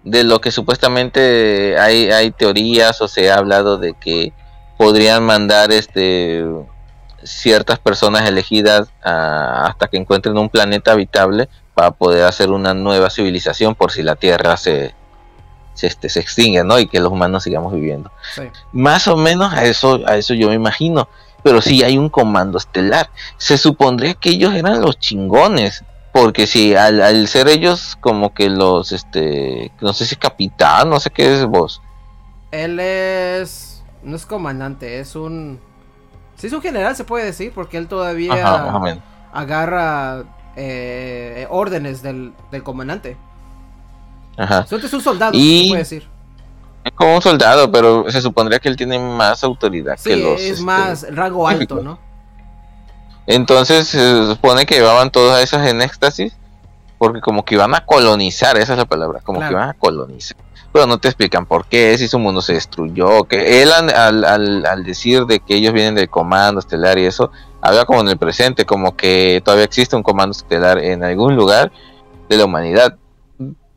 [0.06, 4.32] de lo que supuestamente hay, hay teorías, o se ha hablado de que
[4.78, 6.46] podrían mandar, este,
[7.24, 13.10] ciertas personas elegidas a- hasta que encuentren un planeta habitable para poder hacer una nueva
[13.10, 14.94] civilización por si la Tierra se,
[15.74, 16.80] se, este, se extingue, ¿no?
[16.80, 18.12] Y que los humanos sigamos viviendo.
[18.36, 18.44] Sí.
[18.72, 21.10] Más o menos a eso, a eso yo me imagino.
[21.44, 23.10] Pero sí hay un comando estelar.
[23.38, 25.84] Se supondría que ellos eran los chingones.
[26.16, 30.98] Porque si al, al ser ellos como que los, este, no sé si capitán, no
[31.02, 31.82] sé qué es vos.
[32.52, 33.84] Él es.
[34.02, 35.60] No es comandante, es un.
[36.38, 38.98] Sí, es un general, se puede decir, porque él todavía Ajá,
[39.34, 40.24] agarra
[40.56, 43.18] eh, órdenes del, del comandante.
[44.38, 44.66] Ajá.
[44.68, 46.08] Suelta es un soldado, Y- se puede decir.
[46.86, 50.40] Es como un soldado, pero se supondría que él tiene más autoridad Sí, que los.
[50.40, 52.00] es este, más rango alto, ¿no?
[53.28, 56.34] Entonces se supone que llevaban todas esas en éxtasis
[56.98, 59.50] porque como que iban a colonizar, esa es la palabra, como Claro.
[59.50, 60.38] que iban a colonizar.
[60.72, 64.24] Pero no te explican por qué, si su mundo se destruyó, que él al, al,
[64.26, 68.10] al- al decir de que ellos vienen del comando estelar y eso, habla como en
[68.10, 71.72] el presente, como que todavía existe un comando estelar en algún lugar
[72.30, 72.96] de la humanidad.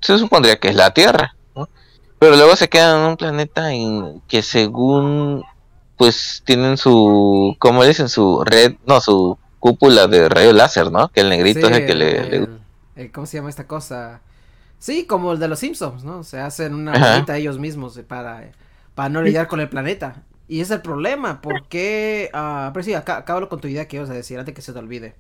[0.01, 1.69] Se supondría que es la Tierra, ¿no?
[2.19, 5.45] Pero luego se quedan en un planeta en que según
[5.99, 11.09] pues tienen su, como dicen, su red, no, su cúpula de rayo láser, ¿no?
[11.11, 12.49] Que el negrito Sí, es el que le, le- el-
[12.97, 14.23] el- ¿Cómo se llama esta cosa?
[14.79, 16.25] Sí, como el de los Simpsons, ¿no?
[16.25, 18.53] Se hacen una bolita ellos mismos para,
[18.95, 20.25] para no lidiar con el planeta.
[20.49, 22.31] Y ese es el problema, porque...
[22.35, 24.73] ah, pero sí, acá, acábalo con tu idea que ibas a decir antes que se
[24.73, 25.17] te olvide.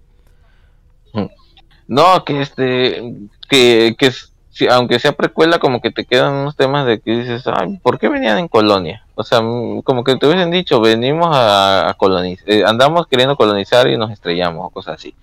[1.86, 3.14] No, que este,
[3.48, 4.10] que, que
[4.58, 7.98] si- aunque sea precuela, como que te quedan unos temas de que dices, ay, ¿por
[7.98, 9.04] qué venían en colonia?
[9.14, 13.36] O sea, mm, como que te hubiesen dicho, venimos a, a colonizar, eh, andamos queriendo
[13.36, 15.14] colonizar y nos estrellamos, o cosas así.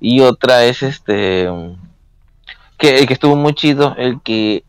[0.00, 1.48] Y otra es este
[2.78, 4.62] que, que estuvo muy chido, el que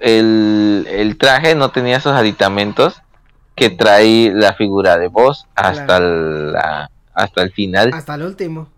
[0.00, 3.02] el, el traje no tenía esos aditamentos
[3.54, 6.50] que trae la figura de voz hasta Claro.
[6.52, 7.90] la hasta el final.
[7.92, 8.68] Hasta el último,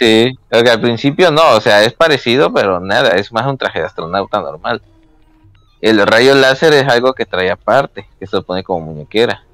[0.00, 0.38] sí.
[0.50, 3.86] Sea, al principio no, o sea, es parecido, pero nada, es más un traje de
[3.86, 4.82] astronauta normal.
[5.80, 9.44] El rayo láser es algo que trae aparte, que se lo pone como muñequera.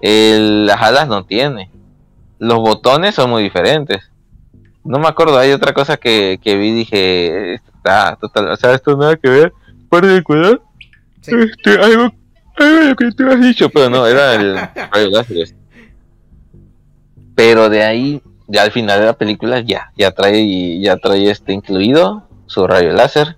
[0.00, 1.70] El, las alas no tiene.
[2.38, 4.10] Los botones son muy diferentes.
[4.84, 8.72] No me acuerdo, hay otra cosa que, que vi y dije, está total, o sea,
[8.74, 9.52] esto nada que ver.
[9.88, 10.60] Cuidar,
[11.22, 11.32] Sí.
[11.34, 12.12] este, algo,
[12.58, 14.54] algo lo que tú has dicho, pero no, era el
[14.92, 15.48] rayo láser.
[17.34, 21.52] Pero de ahí, ya al final de la película, ya, ya trae, ya trae este
[21.52, 23.36] incluido su rayo láser,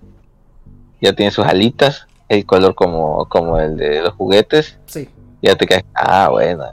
[1.01, 5.09] ya tiene sus alitas, el color como, como el de los juguetes, Sí.
[5.41, 6.63] ya te caes, ah, bueno,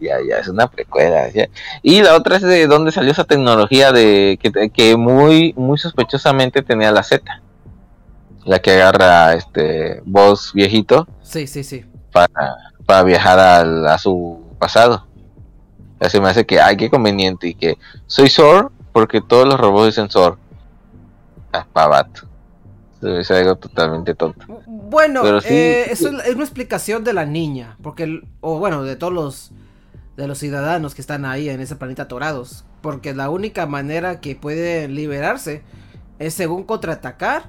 [0.00, 1.28] ya, ya es una precuela.
[1.30, 1.46] ya.
[1.82, 6.62] Y la otra es de dónde salió esa tecnología de que, que muy, muy sospechosamente
[6.62, 7.22] tenía la Z,
[8.44, 11.84] la que agarra este voz viejito Sí, sí, sí.
[12.12, 15.03] para, para viajar al- a su pasado.
[16.00, 17.48] Ya se me hace que, ay, qué conveniente.
[17.48, 20.38] Y que soy Zor porque todos los robots dicen Zor.
[21.52, 22.22] Ah, pavato.
[23.02, 24.46] Es algo totalmente tonto.
[24.66, 28.82] Bueno, Pero sí- eh, eso es, una explicación de la niña, porque, el- o bueno,
[28.82, 29.52] de todos los,
[30.16, 34.36] de los ciudadanos que están ahí en ese planeta atorados, Porque la única manera que
[34.36, 35.62] puede liberarse
[36.18, 37.44] es según contraatacar.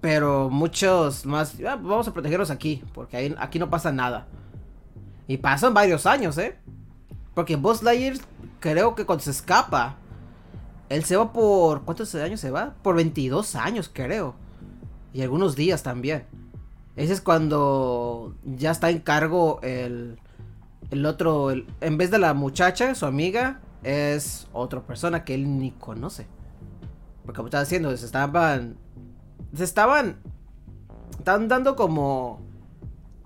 [0.00, 1.54] Pero muchos más.
[1.66, 2.82] "Ah, vamos a protegernos aquí.
[2.94, 4.26] Porque ahí- aquí no pasa nada.
[5.28, 6.56] Y pasan varios años, ¿eh?
[7.38, 8.16] Porque Buzz Lightyear,
[8.58, 9.94] creo que cuando se escapa,
[10.88, 11.82] él se va por.
[11.82, 12.74] ¿Cuántos años se va?
[12.82, 14.34] Por 22 años, creo.
[15.12, 16.24] Y algunos días también.
[16.96, 20.18] Ese es cuando ya está en cargo el.
[20.90, 21.52] El otro.
[21.52, 26.26] en vez de la muchacha, su amiga, es otra persona que él ni conoce.
[27.24, 28.78] Porque como estaba diciendo, se estaban.
[29.54, 30.18] Se estaban.
[31.16, 32.47] Estaban dando como.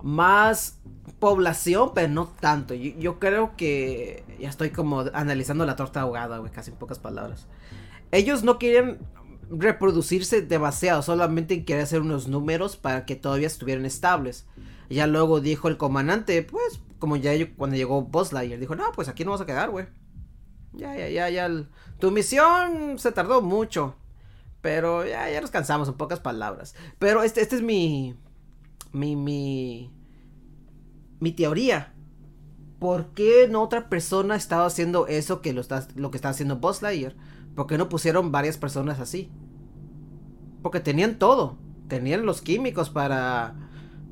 [0.03, 0.79] Más
[1.19, 2.75] población, pero no tanto.
[2.75, 7.47] Yo, creo que ya estoy como analizando la torta ahogada, güey, casi en pocas palabras.
[8.11, 8.99] Ellos no quieren
[9.49, 14.45] reproducirse demasiado, solamente quieren hacer unos números para que todavía estuvieran estables.
[14.89, 19.07] Ya luego dijo el comandante, pues, como ya cuando llegó Buzz Lightyear, dijo, no, pues
[19.07, 19.87] aquí no vas a quedar, güey.
[20.73, 21.49] Ya, ya, ya, ya.
[21.99, 23.95] Tu misión se tardó mucho.
[24.61, 26.75] Pero ya, ya nos cansamos en pocas palabras.
[26.97, 28.15] Pero este, este es mi.
[28.93, 29.15] Mi.
[29.15, 29.91] Mi.
[31.19, 31.93] Mi teoría.
[32.79, 36.57] ¿Por qué no otra persona estaba haciendo eso que lo, está, lo que está haciendo
[36.57, 37.15] Buzz Lightyear?
[37.55, 39.29] ¿Por qué no pusieron varias personas así?
[40.61, 41.57] Porque tenían todo.
[41.87, 43.55] Tenían los químicos para.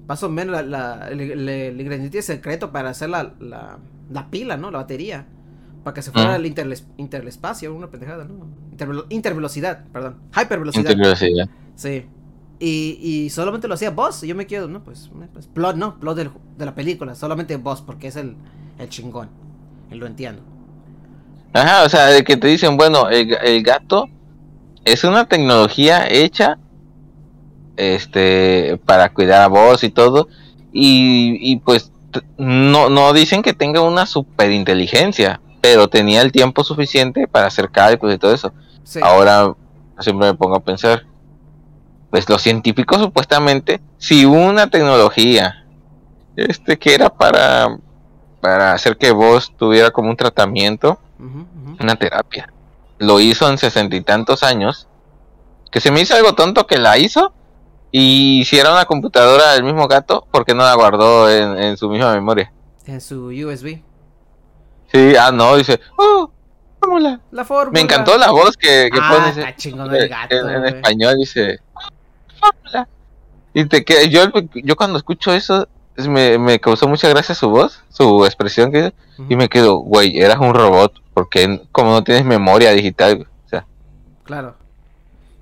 [0.07, 4.29] Más o menos la- la- el, el- el ingrediente secreto para hacer la, la, la
[4.29, 4.71] pila, ¿no?
[4.71, 5.27] La batería.
[5.83, 6.35] Para que se fuera Mm.
[6.35, 8.45] al interles- interespacio, una pendejada, ¿no?
[8.71, 10.17] Intervelo- intervelocidad, perdón.
[10.35, 10.91] Hypervelocidad.
[10.91, 11.49] Intervelocidad.
[11.75, 12.05] Sí.
[12.63, 14.23] Y, y solamente lo hacía Boss.
[14.23, 17.15] Y yo me quedo, no, pues, eh, pues plot, no, plot del- de la película.
[17.15, 18.35] Solamente Boss, porque es el,
[18.77, 19.29] el chingón.
[19.89, 20.43] Lo entiendo.
[21.53, 24.07] Ajá, o sea, de que te dicen, bueno, el, el gato
[24.85, 26.59] es una tecnología hecha
[27.77, 30.27] este para cuidar a vos y todo.
[30.71, 31.91] Y, y pues
[32.37, 37.69] no, no dicen que tenga una super inteligencia, pero tenía el tiempo suficiente para hacer
[37.71, 38.53] cálculos y todo eso.
[38.83, 38.99] Sí.
[39.03, 39.53] Ahora
[39.99, 41.05] siempre me pongo a pensar,
[42.11, 45.65] pues los científicos supuestamente, si una tecnología
[46.35, 47.77] este que era para
[48.41, 50.99] para hacer que vos tuviera como un tratamiento,
[51.79, 52.51] una terapia,
[52.97, 54.87] lo hizo en sesenta y tantos años,
[55.71, 57.33] que se me hizo algo tonto que la hizo
[57.91, 61.77] y si era una computadora del mismo gato, ¿por qué no la guardó en, en
[61.77, 62.51] su misma memoria?
[62.85, 63.81] En su USB.
[64.91, 66.31] Sí, ah no, dice, oh,
[66.79, 67.21] fórmula.
[67.31, 67.71] La fórmula.
[67.71, 71.59] Me encantó la voz que, que Ah, pone está chingón el gato, en, español, dice,
[72.41, 72.87] fórmula.
[73.53, 74.23] Y te queda, yo,
[74.55, 78.93] yo cuando escucho eso, es- me, me causó mucha gracia su voz, su expresión que
[79.29, 83.65] y me quedo, güey, eras un robot, porque como no tienes memoria digital, o sea,
[84.23, 84.55] Claro.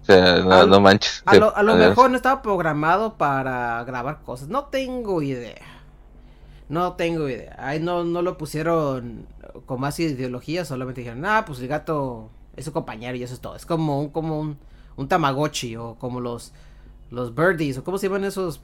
[0.02, 1.22] o sea, no, A no manches.
[1.26, 4.48] A lo, a lo Sí, mejor no estaba programado para grabar cosas.
[4.50, 5.62] No tengo idea.
[6.68, 7.56] No tengo idea.
[7.60, 9.26] Ahí no, no lo pusieron
[9.66, 10.66] con más ideología.
[10.66, 13.56] Solamente dijeron, ah, pues el gato es su compañero y eso es todo.
[13.56, 14.58] Es como un, como un,
[14.96, 16.54] un Tamagotchi o como los,
[17.10, 18.62] los birdies o cómo se llaman esos,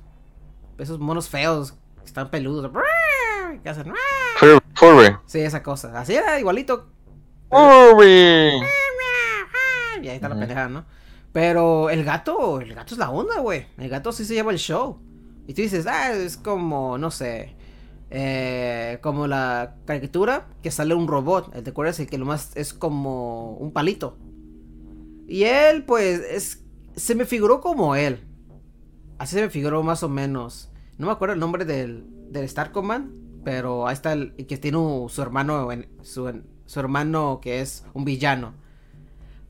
[0.78, 2.72] esos monos feos que están peludos.
[3.64, 3.94] Que hacen.
[5.26, 6.00] Sí, esa cosa.
[6.00, 6.88] Así era igualito.
[7.50, 8.62] Furry.
[10.02, 10.86] Y ahí está la pendejada, ¿no?
[11.32, 13.66] Pero el gato, el gato es la onda, güey.
[13.78, 15.00] El gato sí se lleva el show.
[15.48, 17.56] Y tú dices, ah, es como, no sé,
[18.10, 21.54] eh, como la caricatura que sale un robot.
[21.56, 24.18] El te acuerdas el que lo más es como un palito.
[25.28, 26.64] Y él, pues, es,
[26.96, 28.24] se me figuró como él.
[29.18, 30.70] Así se me figuró más o menos.
[30.98, 34.78] No me acuerdo el nombre del, del Star Command, pero ahí está el, que tiene
[35.10, 35.70] su hermano,
[36.02, 38.54] su, su hermano que es un villano.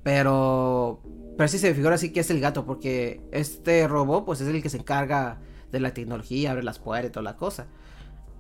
[0.04, 1.02] Pero,
[1.38, 4.48] pero sí se me figura así que es el gato, porque este robot, pues es
[4.48, 5.40] el que se encarga
[5.72, 7.68] de la tecnología, abre las puertas y toda la cosa.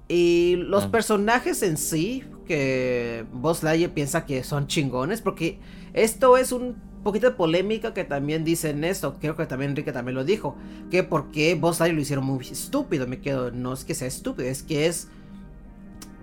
[0.07, 0.91] Y los Ah.
[0.91, 5.59] personajes en sí, que Buzz Lightyear piensa que son chingones, porque
[5.93, 6.75] esto es un
[7.05, 10.57] poquito de polémica que también dicen esto, creo que también Enrique también lo dijo,
[10.89, 14.63] que porque Lightyear lo hicieron muy estúpido, me quedo, no es que sea estúpido, es
[14.63, 15.07] que es,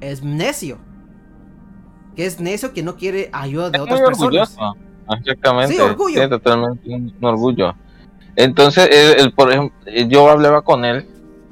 [0.00, 0.78] es necio.
[2.16, 4.58] Que es necio que no quiere ayuda de Es otras muy personas.
[4.58, 4.76] orgulloso.
[5.18, 5.74] Exactamente.
[5.74, 6.28] Sí, orgullo.
[6.28, 7.74] Totalmente un, un orgullo.
[8.34, 11.06] Entonces, él, él, por ejemplo, yo hablaba con él,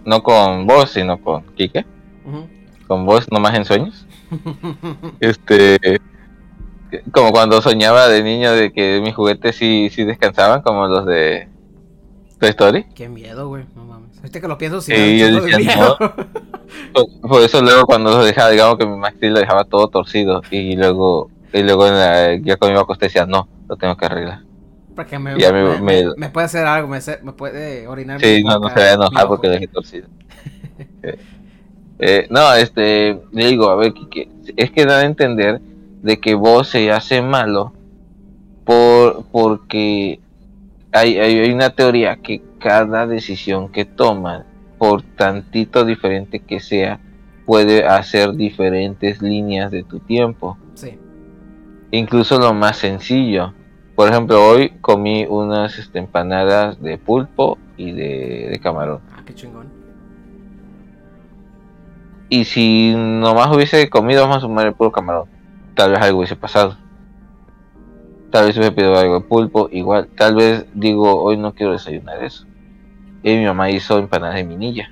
[0.05, 2.47] no con vos, sino con Ujú.
[2.88, 4.07] con vos nomás en sueños.
[5.21, 5.79] Este,
[7.12, 11.48] como cuando soñaba de niño de que mis juguetes sí, sí descansaban, como los de
[12.38, 12.85] Toy Story.
[12.94, 13.64] Qué miedo, güey.
[13.74, 14.16] No mames.
[14.18, 14.92] Ahorita que lo pienso, sí.
[14.94, 15.94] Sí, yo decía.
[16.92, 20.40] Por, por eso luego cuando los dejaba, digamos que mi maxil lo dejaba todo torcido
[20.53, 23.96] y luego y luego en la, ya cuando iba a acostar decía, no, lo tengo
[23.96, 24.42] que arreglar.
[24.94, 28.20] Porque me, me, me- me- me- me puede hacer algo, me, me puede orinar.
[28.20, 30.09] Sí, no, no se va a enojar porque lo dejé torcido.
[31.03, 31.18] Eh,
[31.98, 35.61] eh, no, este, le digo, a ver, Kike, es que da a entender
[36.02, 37.72] de que vos se hace malo
[38.64, 40.20] por, porque
[40.92, 44.44] hay, hay, una teoría que cada decisión que tomas,
[44.78, 47.00] por tantito diferente que sea,
[47.46, 50.56] puede hacer diferentes líneas de tu tiempo.
[50.74, 50.98] Sí.
[51.90, 53.52] Incluso lo más sencillo.
[53.94, 59.00] Por ejemplo, hoy comí unas este, empanadas de pulpo y de, de camarón.
[59.12, 59.80] Ah, qué chingón.
[62.30, 65.28] Y si nomás hubiese comido, vamos a sumar el puro camarón,
[65.74, 66.76] tal vez algo hubiese pasado.
[68.30, 70.09] Tal vez hubiese pedido algo de pulpo, igual.
[70.16, 72.46] Tal vez digo, hoy no quiero desayunar eso.
[73.22, 74.88] Y mi mamá hizo empanadas de minilla,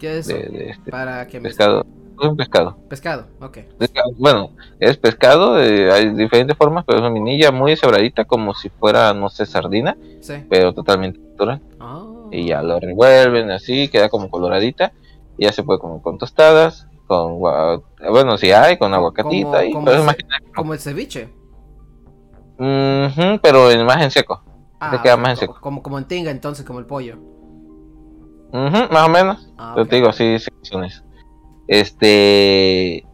[0.00, 0.36] ¿Qué es eso?
[0.38, 1.40] de, de este Para me...
[1.40, 1.86] pescado.
[2.20, 2.76] Es un pescado.
[2.88, 3.58] Pescado, ok.
[3.78, 8.54] Pescado, Bueno, es pescado, eh, hay diferentes formas, pero es una minilla muy sobradita, como
[8.54, 10.34] si fuera, no sé, sardina, Sí.
[10.50, 11.60] pero totalmente natural.
[11.78, 12.04] Ah.
[12.32, 14.92] y ya lo revuelven así, queda como coloradita,
[15.38, 19.72] y ya se puede comer con tostadas, con bueno si hay, con aguacatita, Como- y,
[19.72, 19.96] como pero
[20.74, 21.28] el ceviche.
[23.42, 24.44] Pero en, más en seco,
[24.78, 25.60] Ah, queda más en co- seco.
[25.60, 27.16] Como, como en tinga, entonces, como el pollo.
[28.52, 31.02] Más o menos, Ah, te digo, sí, sí, son eso.
[31.66, 33.04] Este,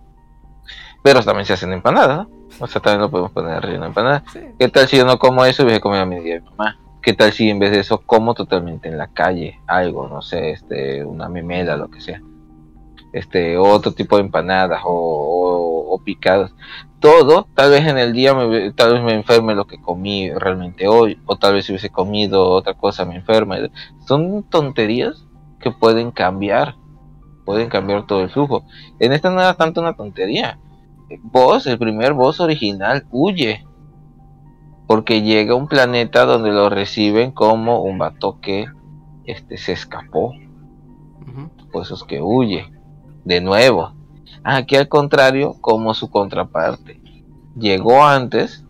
[1.02, 2.30] pero también se hacen empanadas, ¿no?
[2.60, 4.22] O sea, también lo podemos poner relleno de empanada.
[4.32, 4.40] Sí.
[4.58, 6.78] ¿Qué tal si yo no como eso y hubiese comido a mi día de mamá?
[7.02, 10.52] ¿Qué tal si en vez de eso como totalmente en la calle algo, no sé,
[10.52, 12.22] este, una memela, lo que sea?
[13.14, 16.52] Este, otro tipo de empanadas o, o, o picadas.
[16.98, 20.88] Todo, tal vez en el día me, tal vez me enferme lo que comí realmente
[20.88, 23.70] hoy, o tal vez si hubiese comido otra cosa me enferme.
[24.06, 25.26] Son tonterías
[25.60, 26.74] que pueden cambiar,
[27.44, 28.64] pueden cambiar todo el flujo.
[28.98, 30.58] En esta no era tanto una tontería.
[31.22, 33.64] Vos, el primer boss original, huye
[34.86, 38.66] porque llega a un planeta donde lo reciben como un vato que
[39.24, 40.32] este, se escapó,
[41.22, 41.50] Ujú.
[41.72, 42.70] por eso es que huye,
[43.24, 43.92] de nuevo.
[44.42, 47.00] Aquí al contrario, como su contraparte,
[47.58, 48.64] llegó antes,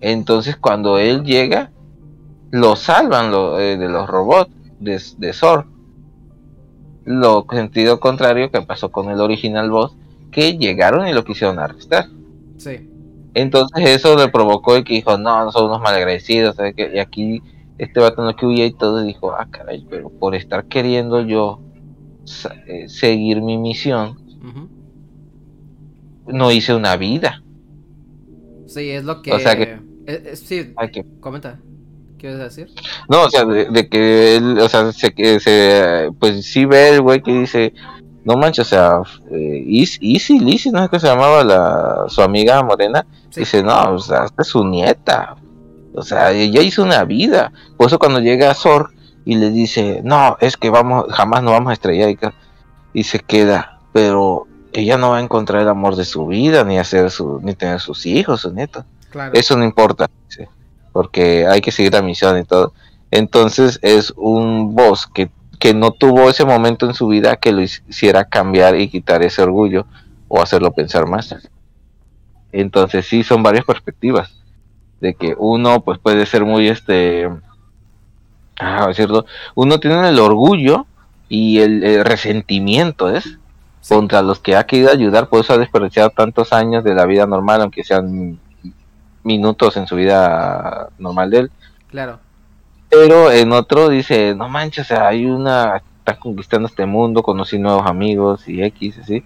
[0.00, 1.70] entonces cuando él llega,
[2.50, 5.66] lo salvan lo- eh, de los robots de, de Zor.
[7.04, 9.96] Lo sentido contrario que pasó con el original boss,
[10.30, 12.06] que llegaron y lo quisieron arrestar.
[12.58, 12.88] Sí.
[13.34, 16.56] Entonces eso le provocó el que dijo, no, no son unos malagradecidos.
[16.76, 17.42] Y aquí
[17.78, 21.20] este vato no que huía y todo, y dijo, ah, caray, pero por estar queriendo
[21.22, 21.60] yo
[22.66, 24.18] eh, seguir mi misión,
[26.26, 27.42] no hice una vida.
[28.66, 29.32] Sí, es lo que...
[29.32, 31.04] O sea que- eh, eh, sí, que...
[31.20, 31.58] comenta.
[32.18, 32.68] ¿Quieres decir?
[33.08, 36.90] No, o sea, de, de que él, o sea, se, que se, pues sí ve
[36.90, 37.74] el güey que dice,
[38.24, 39.00] no manches, o sea,
[39.32, 43.40] eh, Easy, Lizzy, no sé qué se llamaba la, su amiga morena, Sí.
[43.40, 45.36] Dice, no, o sea, esta es su nieta.
[45.94, 47.50] O sea, ella hizo una vida.
[47.78, 48.90] Por eso cuando llega Zor
[49.24, 52.34] y le dice, no, es que vamos, jamás nos vamos a estrellar
[52.92, 53.78] y, se queda.
[53.92, 57.54] Pero ella no va a encontrar el amor de su vida, ni hacer su, ni
[57.54, 58.84] tener sus hijos, su nietos.
[59.10, 59.32] Claro.
[59.34, 60.10] Eso no importa,
[60.92, 62.72] porque hay que seguir la misión y todo.
[63.10, 67.62] Entonces es un boss que, que no tuvo ese momento en su vida que lo
[67.62, 69.86] hiciera cambiar y quitar ese orgullo
[70.28, 71.34] o hacerlo pensar más.
[72.52, 74.42] Entonces sí son varias perspectivas
[75.00, 77.28] de que uno pues puede ser muy este
[78.62, 80.86] ah, es cierto, uno tiene el orgullo
[81.28, 83.38] y el, el resentimiento es
[83.80, 83.94] Sí.
[83.94, 87.26] contra los que ha querido ayudar, por eso ha desperdiciado tantos años de la vida
[87.26, 88.38] normal, aunque sean
[89.24, 91.50] minutos en su vida normal de él.
[91.90, 92.20] Claro.
[92.88, 98.48] Pero en otro dice, no manches, hay una, está conquistando este mundo, conocí nuevos amigos
[98.48, 99.24] y X, así.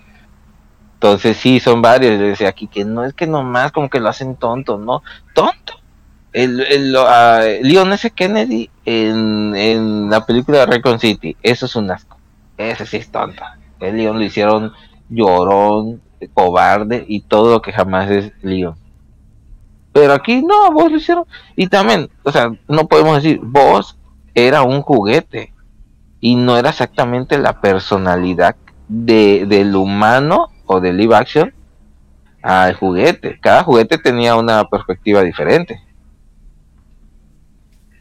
[0.94, 4.36] Entonces sí, son varios, decía aquí que no es que nomás como que lo hacen
[4.36, 5.02] tonto, ¿no?
[5.34, 5.74] Tonto.
[6.32, 8.10] El, el, a Leon S.
[8.10, 12.16] Kennedy en, en la película de Recon City, eso es un asco.
[12.56, 13.42] Ese sí es tonto.
[13.80, 14.72] El Leon lo hicieron
[15.10, 16.00] llorón,
[16.32, 18.76] cobarde y todo lo que jamás es Leon.
[19.92, 21.24] Pero aquí no, vos lo hicieron.
[21.56, 23.98] Y también, o sea, no podemos decir, vos
[24.34, 25.52] era un juguete.
[26.20, 28.56] Y no era exactamente la personalidad
[28.88, 31.52] de, del humano o del live action
[32.42, 33.38] al juguete.
[33.40, 35.80] Cada juguete tenía una perspectiva diferente.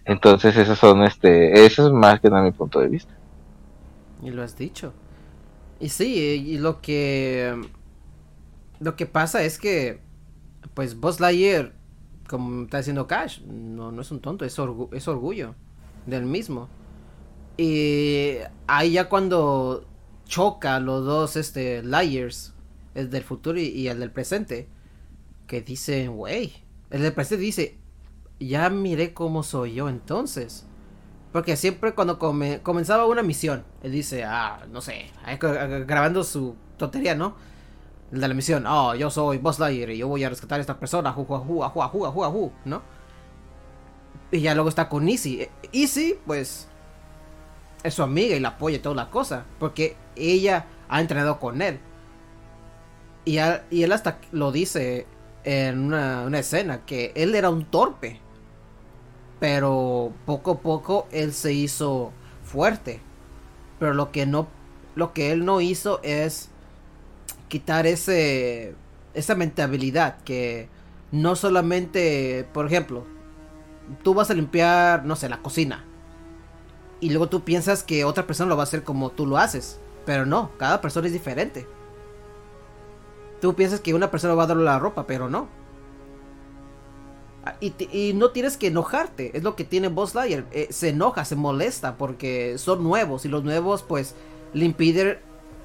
[0.06, 3.14] Entonces, esos son este, eso es más que nada mi punto de vista.
[4.24, 4.94] Y lo has dicho.
[5.80, 7.60] Y sí, y lo que.
[8.80, 10.00] Lo que pasa es que.
[10.74, 11.74] Pues Buzz Lightyear,
[12.28, 15.56] como está diciendo Cash, no, no es un tonto, es, orgu- es orgullo
[16.06, 16.68] del mismo.
[17.56, 18.34] Y
[18.68, 19.86] ahí ya cuando
[20.26, 22.54] choca los dos este, Lightyears,
[22.94, 24.68] el del futuro y, y el del presente,
[25.48, 26.52] que dice, wey,
[26.90, 27.78] el del presente dice,
[28.40, 30.66] ya miré cómo soy yo entonces.
[31.32, 35.08] Porque siempre cuando come- comenzaba una misión, él dice, ah, no sé,
[35.86, 37.36] grabando su tontería, ¿no?
[38.12, 40.62] El de la misión, oh, yo soy Buzz Lightyear y yo voy a rescatar a
[40.62, 42.82] esta persona, ju, ju, ju, ju, ju, ju, ¿no?
[44.32, 45.48] Y ya luego está con Easy.
[45.74, 46.70] Easy, pues,
[47.84, 51.62] es su amiga y la apoya y toda la cosa, porque ella ha entrenado con
[51.62, 51.80] él.
[53.26, 55.08] Y, él hasta lo dice
[55.44, 58.22] en una escena, que él era un torpe.
[59.40, 62.12] Pero poco a poco él se hizo
[62.44, 63.02] fuerte.
[63.80, 64.48] Pero lo que no,
[64.96, 66.50] lo que él no hizo es
[67.48, 68.76] quitar ese,
[69.14, 70.70] esa mentalidad que
[71.12, 73.06] no solamente, por ejemplo,
[74.04, 75.84] tú vas a limpiar, no sé, la cocina.
[77.00, 79.80] Y luego tú piensas que otra persona lo va a hacer como tú lo haces.
[80.06, 81.68] Pero no, cada persona es diferente.
[83.42, 85.48] Tú piensas que una persona va a darle la ropa, pero no.
[87.60, 91.96] Y, no tienes que enojarte, es lo que tiene Boss eh, se enoja, se molesta
[91.96, 94.16] porque son nuevos y los nuevos pues
[94.54, 95.20] le impiden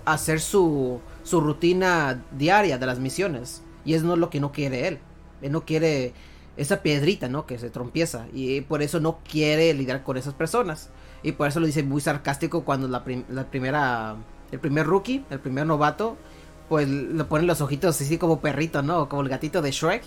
[0.05, 3.62] hacer su, su rutina diaria de las misiones.
[3.85, 4.99] Y es no lo que no quiere él.
[5.41, 6.12] Él no quiere
[6.57, 7.47] esa piedrita, ¿no?
[7.47, 8.26] Que se trompieza.
[8.35, 10.91] Y por eso no quiere lidiar con esas personas.
[11.22, 14.16] Y por eso lo dice muy sarcástico cuando la, prim- la primera,
[14.53, 16.16] el primer rookie, el primer novato,
[16.68, 19.09] pues le ponen los ojitos así como perrito, ¿no?
[19.09, 20.03] Como el gatito de Shrek.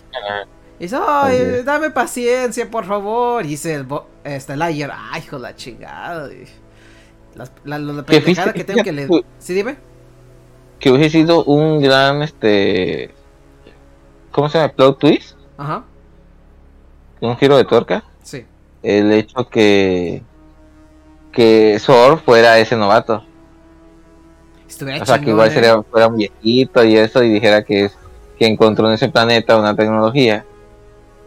[0.84, 3.46] Y dice, ay, dame paciencia, por favor.
[3.46, 6.30] Y dice el bo- este Liger, ay, hijo la chingada.
[7.36, 9.08] la, la, la Que pendejada fíjate- que tengo que le...
[9.08, 9.78] fíjate- Sí, dime.
[10.80, 13.12] Que hubiese sido un gran, este...
[14.32, 14.74] ¿Cómo se llama?
[14.74, 15.38] Plot twist.
[15.58, 15.84] Ajá,
[17.22, 18.04] Un giro de tuerca.
[18.22, 18.46] sí.
[18.82, 20.22] El hecho que...
[21.32, 23.24] Que Sor fuera ese novato.
[24.68, 25.52] Estuviera O sea, que igual eh.
[25.52, 27.98] sería, fuera un viejito y eso, y dijera que es
[28.38, 30.44] que encontró en ese planeta una tecnología,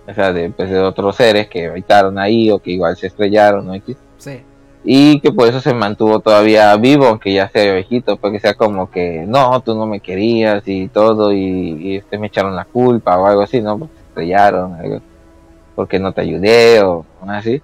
[0.08, 3.66] o sea, de, pues, de otros seres que habitaron ahí o que igual se estrellaron,
[3.66, 3.74] ¿no?
[4.18, 4.42] Sí,
[4.84, 8.90] Y que por eso se mantuvo todavía vivo, aunque ya sea viejito, porque sea como
[8.90, 11.38] que, no, tú no me querías y todo, y,
[11.80, 13.78] y este, me echaron la culpa o algo así, ¿no?
[13.78, 15.00] Porque se estrellaron, algo,
[15.74, 17.62] porque no te ayudé o así.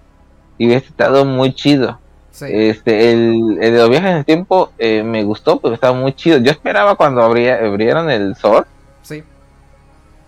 [0.59, 1.99] Y hubiese estado muy chido.
[2.31, 2.47] sí.
[2.49, 6.13] Este, el, el de los viajes en el tiempo eh, me gustó porque estaba muy
[6.15, 6.39] chido.
[6.39, 8.67] Yo esperaba cuando abría, abrieran el Zor
[9.03, 9.23] sí.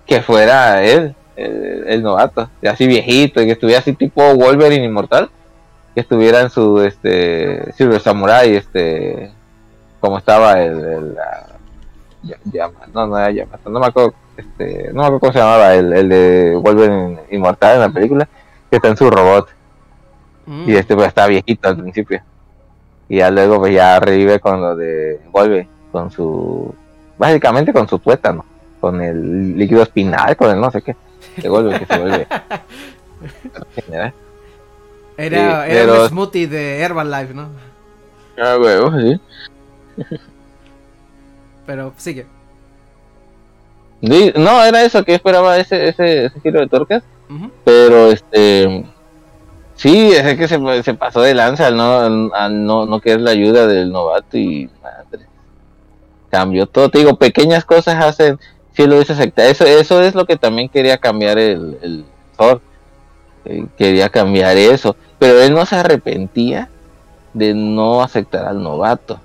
[0.07, 5.31] que fuera él, el, el novato, así viejito, y que estuviera así tipo Wolverine inmortal,
[5.95, 9.31] que estuviera en su este Silver Samurai, este
[10.01, 11.47] como estaba el, el la-
[12.53, 15.75] Yama- no, no era Yamato, no me acuerdo, este, no me acuerdo cómo se llamaba
[15.75, 18.29] el, el de Wolverine inmortal en la película,
[18.71, 19.49] que está en su robot.
[20.47, 22.23] Mm, Y este pues está viejito al principio.
[23.09, 26.75] Y ya luego pues ya revive con lo de vuelve con su
[27.19, 28.45] básicamente con su tuétano,
[28.81, 30.97] con el líquido espinal, con el no sé qué.
[31.41, 32.27] Se vuelve que se vuelve.
[33.75, 34.13] General.
[35.17, 37.49] Era, sí, era pero- un smoothie de Herbalife, ¿no?
[38.37, 39.21] Ah, huevo, sí.
[41.67, 42.27] Pero sigue.
[44.01, 47.03] No, era eso que esperaba ese, ese, ese giro de torcas,
[47.65, 48.85] pero este
[49.77, 53.31] sí, es que se, se pasó de lanza al no, al no, no querer la
[53.31, 55.27] ayuda del novato y madre.
[56.31, 58.39] Cambió todo, te digo, pequeñas cosas hacen,
[58.75, 62.05] si lo hubiese aceptado, eso, eso es lo que también quería cambiar el, el
[62.37, 62.61] Thor.
[63.45, 66.71] Eh, quería cambiar eso, pero él no se arrepentía
[67.35, 69.21] de no aceptar al novato.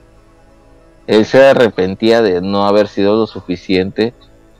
[1.08, 4.14] Él se arrepentía de no haber sido lo suficiente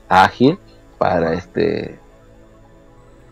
[0.08, 0.58] ágil
[0.98, 1.98] para este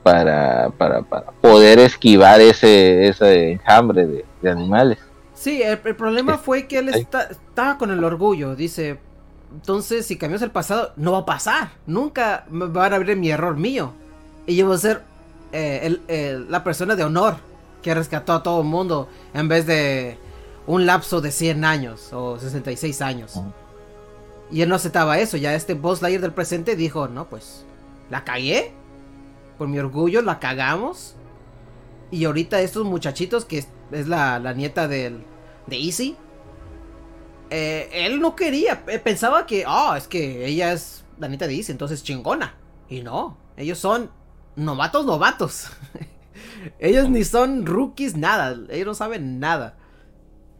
[0.02, 4.98] para, para, para poder esquivar ese, ese enjambre de, de animales.
[5.34, 6.40] Sí, el, el problema Sí.
[6.44, 8.54] fue que él está, estaba con el orgullo.
[8.56, 8.98] Dice,
[9.52, 11.70] entonces si cambias el pasado, no va a pasar.
[11.86, 13.92] Nunca van a ver mi error mío.
[14.46, 15.02] Y yo voy a ser
[15.52, 17.36] eh, el- el- la persona de honor
[17.82, 20.18] que rescató a todo el mundo en vez de
[20.66, 23.36] un lapso de 100 años o 66 años.
[23.36, 23.50] Ujú.
[24.50, 25.36] Y él no aceptaba eso.
[25.38, 27.64] Ya este Boss Lightyear del presente dijo, no, pues,
[28.10, 28.72] la cagué.
[29.56, 31.14] Por mi orgullo la cagamos.
[32.10, 35.22] Y ahorita estos muchachitos, que es, es la, la nieta del,
[35.66, 36.16] de Easy,
[37.50, 42.02] eh, él no quería, eh, pensaba que, oh, es que ella es de Easy, entonces
[42.02, 42.54] chingona.
[42.88, 44.10] Y no, ellos son
[44.56, 45.68] novatos, novatos.
[46.78, 49.76] ellos ni son rookies, nada, ellos no saben nada.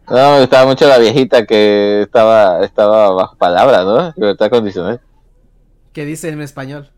[0.07, 4.11] No, me gustaba mucho la viejita que estaba, estaba bajo palabra, ¿no?
[4.15, 5.01] Libertad condicional.
[5.93, 6.89] ¿Qué dice en español?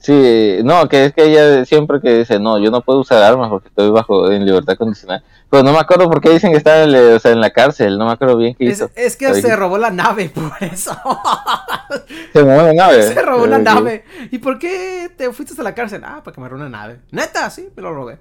[0.00, 3.50] Sí, no, que es que ella siempre que dice, no, yo no puedo usar armas
[3.50, 5.22] porque estoy bajo en libertad condicional.
[5.50, 7.98] Pero no me acuerdo por qué dicen que está en, o sea, en la cárcel,
[7.98, 8.90] no me acuerdo bien qué Es, hizo.
[8.94, 10.96] es que se robó la nave, por eso.
[12.32, 13.02] Se movió la nave.
[13.02, 14.04] se robó Eh, nave.
[14.30, 16.02] ¿Y por qué te fuiste a la cárcel?
[16.04, 17.00] Ah, para que me robó una nave.
[17.10, 18.18] Neta, sí, me lo robé.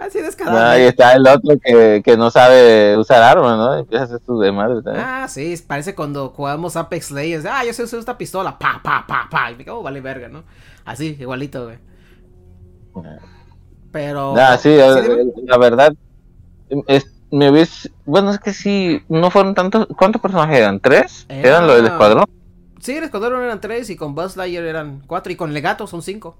[0.00, 0.58] Así No, descarado.
[0.70, 3.74] ahí está el otro que, que no sabe usar armas, ¿no?
[3.78, 5.04] Empieza a hacer también.
[5.04, 7.46] Ah, sí, parece cuando jugamos Apex Legends.
[7.46, 8.58] Ah, yo sé usar esta pistola.
[8.58, 9.50] Pa, pa, pa, pa.
[9.50, 10.44] Y me digo, oh, vale verga, ¿no?
[10.84, 11.78] Así, igualito, güey.
[13.92, 14.34] Pero.
[14.36, 15.32] Ah, sí, Sí, eh, dime.
[15.46, 15.94] la verdad,
[16.86, 20.80] es, me ves, bueno, es que sí, no fueron tantos, ¿cuántos personajes eran?
[20.80, 21.26] ¿Tres?
[21.28, 22.24] Era- ¿Eran los del escuadrón?
[22.80, 25.86] Sí, el escuadrón eran tres y con Buzz Lightyear eran cuatro y con el gato
[25.86, 26.36] son cinco.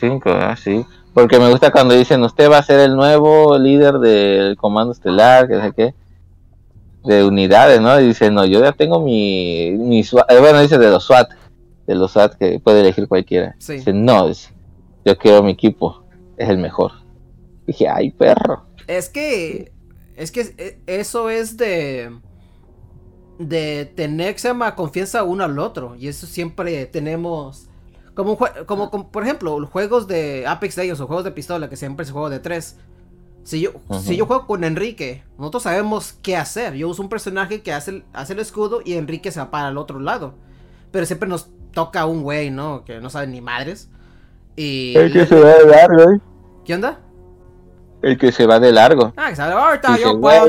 [0.00, 0.84] Cinco, ah, sí.
[1.18, 5.48] Porque me gusta cuando dicen, usted va a ser el nuevo líder del comando estelar,
[5.48, 5.94] que sé qué,
[7.02, 8.00] de unidades, ¿no?
[8.00, 11.28] Y dice, no, yo ya tengo mi, mi SWAT, eh, bueno, dice de los SWAT,
[11.88, 13.56] de los SWAT que puede elegir cualquiera.
[13.58, 13.72] Sí.
[13.72, 14.52] Dice, no, dice,
[15.04, 16.04] yo quiero mi equipo,
[16.36, 16.92] es el mejor.
[17.66, 18.66] Dije, ay, perro.
[18.86, 19.72] Es que.
[20.14, 22.12] Es que eh, eso es de.
[23.40, 25.96] De tener se llama confianza uno al otro.
[25.96, 27.68] Y eso siempre tenemos.
[28.18, 31.30] Como, un jue- como, como, por ejemplo, los juegos de Apex Legends o juegos de
[31.30, 32.76] pistola, que siempre es juego de tres.
[33.44, 33.70] Si yo,
[34.02, 36.74] si yo juego con Enrique, nosotros sabemos qué hacer.
[36.74, 39.68] Yo uso un personaje que hace el, hace el escudo y Enrique se va para
[39.68, 40.34] el otro lado.
[40.90, 42.84] Pero siempre nos toca un güey, ¿no?
[42.84, 43.88] Que no sabe ni madres.
[44.56, 44.96] Y.
[44.96, 46.20] El que se va de largo, ¿eh?
[46.64, 47.00] ¿Qué onda?
[48.02, 49.12] El que se va de largo.
[49.16, 50.42] Ah, que sabe, ahorita yo puedo.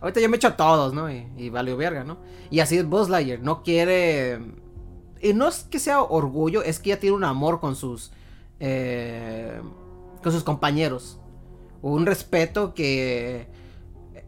[0.00, 1.08] Ahorita yo me echo a todos, ¿no?
[1.12, 2.18] Y, y valió verga, ¿no?
[2.50, 4.65] Y así es Buzz Lightyear, no quiere...
[5.20, 8.12] Y no es que sea orgullo, es que ya tiene un amor con sus...
[8.60, 9.60] eh,
[10.22, 11.20] con sus compañeros.
[11.82, 13.48] Un respeto que...
[14.14, 14.24] eh,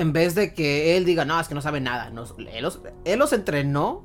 [0.00, 2.08] En vez de que él diga, no, es que no sabe nada.
[2.08, 4.04] él, los, él los entrenó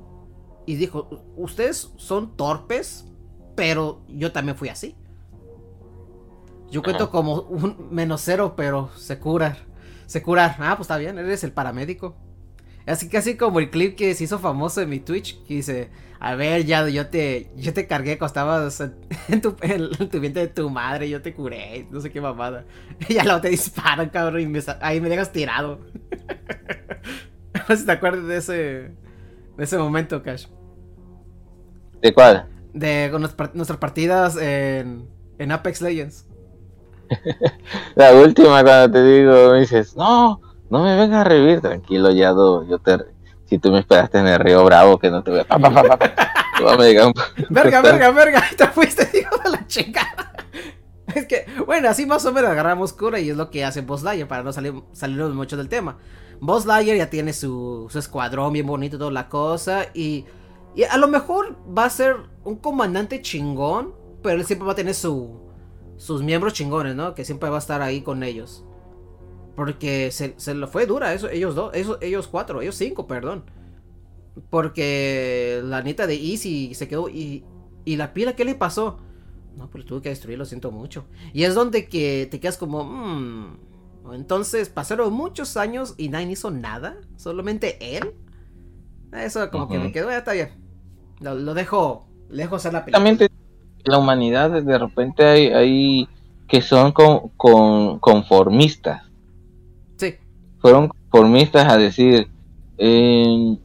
[0.66, 3.06] y dijo, ustedes son torpes,
[3.56, 4.96] pero yo también fui así.
[6.70, 7.10] Yo cuento Ajá.
[7.10, 9.56] como un menos cero, pero se cura.
[10.06, 10.56] Se cura.
[10.58, 12.16] Ah, pues está bien, eres el paramédico.
[12.88, 16.34] Así casi como el clip que se hizo famoso en mi Twitch, que dice, a
[16.34, 18.80] ver, ya yo te, yo te cargué cuando estabas
[19.28, 22.64] en, tu, en, tu vientre de tu madre, yo te curé, no sé qué mamada.
[23.08, 25.80] Y ya luego te disparan, cabrón, y me ahí me dejas tirado.
[27.54, 30.46] No sé si te acuerdas de ese, de ese momento, Cash.
[32.00, 32.46] ¿De cuál?
[32.72, 35.06] De con nuestras partidas en,
[35.38, 36.26] en Apex Legends.
[37.94, 42.32] La última cuando te digo, me dices, no, no me vengas a revivir, tranquilo, ya
[42.32, 42.98] do- yo te,
[43.46, 45.70] si tú me esperaste en el río Bravo, que no te voy a, pa, pa,
[45.82, 45.98] pa,
[47.50, 50.32] Verga, verga, verga, te fuiste, hijo de la chingada.
[51.14, 54.02] Es que, bueno, así más o menos agarramos cura y es lo que hace Boss
[54.02, 55.96] Lightyear para no salir, salirnos mucho del tema.
[56.40, 60.26] Boss Lightyear ya tiene su, su escuadrón bien bonito toda la cosa y,
[60.76, 64.76] y a lo mejor va a ser un comandante chingón, pero él siempre va a
[64.76, 65.40] tener su,
[65.96, 67.14] sus miembros chingones, ¿no?
[67.14, 68.64] Que siempre va a estar ahí con ellos.
[69.58, 73.44] Porque se, se lo fue dura, eso, ellos dos, esos, ellos cuatro, ellos cinco, perdón.
[74.50, 77.44] Porque la neta de Easy se quedó y,
[77.84, 78.98] y la pila, ¿qué le pasó?
[79.56, 81.06] No, pero tuve que destruirlo, siento mucho.
[81.32, 83.58] Y es donde que te quedas como, mmm.
[84.12, 88.14] Entonces pasaron muchos años y nadie hizo nada, solamente él.
[89.12, 90.50] Eso como que me quedó, ya está bien.
[91.20, 93.24] Lo, lo dejo, le dejo hacer la película.
[93.84, 96.08] La humanidad de repente hay, hay
[96.46, 99.07] que son con, con- conformistas.
[100.60, 102.28] Fueron conformistas a decir,
[102.78, 103.56] eh,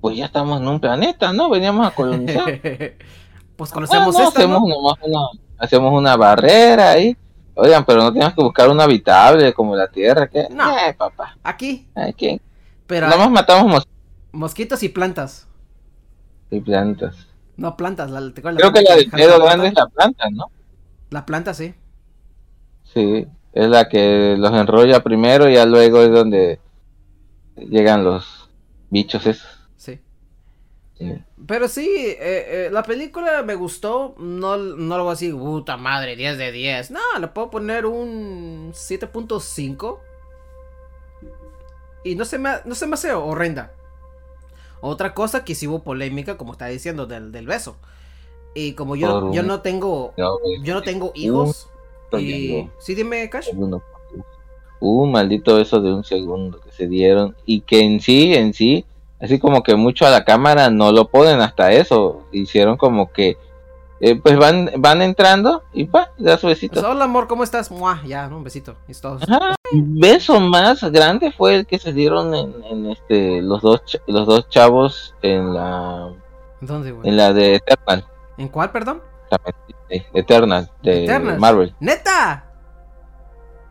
[0.00, 1.50] pues ya estamos en un planeta, ¿no?
[1.50, 2.44] Veníamos a colonizar.
[3.56, 4.68] pues conocemos no, esta, hacemos, ¿no?
[4.68, 5.20] nomás una,
[5.58, 7.16] hacemos una barrera ahí.
[7.54, 10.26] Oigan, pero no tenemos que buscar un habitable como la Tierra.
[10.28, 10.76] que No.
[10.78, 11.36] Eh, papá.
[11.42, 12.40] Aquí, ¿quién?
[12.86, 13.92] pero Nomás matamos mosquitos
[14.32, 15.46] mosquitos y plantas.
[16.50, 17.28] y plantas.
[17.56, 18.10] No, plantas.
[18.10, 20.46] La, ¿te acuerdas Creo que la del que dedo grande es la planta, ¿no?
[21.10, 21.74] La planta, sí.
[22.82, 26.58] Sí, es la que los enrolla primero y ya luego es donde
[27.56, 28.48] llegan los
[28.90, 29.48] bichos esos.
[29.76, 30.00] Sí.
[30.98, 31.22] Sí.
[31.46, 34.14] Pero sí, eh, eh, la película me gustó.
[34.18, 36.90] No, no lo voy a decir, puta madre, 10 de 10.
[36.92, 39.98] No, le puedo poner un 7.5.
[42.04, 43.72] Y no se, me, no se me hace horrenda.
[44.80, 47.76] Otra cosa que sí hubo polémica, como está diciendo, del, del beso.
[48.54, 50.12] Y como yo, Por yo no tengo.
[50.16, 51.68] No, Yo no tengo hijos.
[52.16, 52.70] Un Y.
[52.78, 53.48] Sí, dime, Cash.
[54.80, 58.84] Un maldito beso de un segundo que se dieron y que en sí, en sí,
[59.20, 62.24] así como que mucho a la cámara no lo ponen hasta eso.
[62.32, 63.36] Hicieron como que,
[64.00, 66.80] eh, pues van, van entrando y pa, da su besito.
[66.80, 67.70] Pues, hola, amor, ¿cómo estás?
[67.70, 68.74] Mua, ya, un besito.
[68.88, 69.18] Es todo.
[69.22, 69.54] Ajá.
[69.72, 74.48] beso más grande fue el que se dieron en, en este los dos los dos
[74.48, 76.12] chavos en la
[76.60, 77.08] ¿Dónde, güey?
[77.08, 78.04] en la de Eternal
[78.36, 79.00] ¿En cuál, perdón?
[80.14, 81.38] Eternal de Eternal.
[81.38, 82.44] Marvel ¡Neta!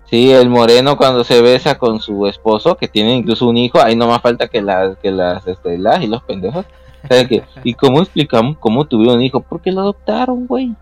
[0.06, 3.96] sí el moreno cuando se besa con su esposo que tiene incluso un hijo ahí
[3.96, 6.66] no más falta que las que las este, las y los pendejos
[7.64, 10.76] y cómo explicamos cómo tuvieron un hijo porque lo adoptaron güey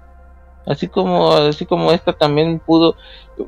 [0.70, 2.96] Así como, así como esta también pudo,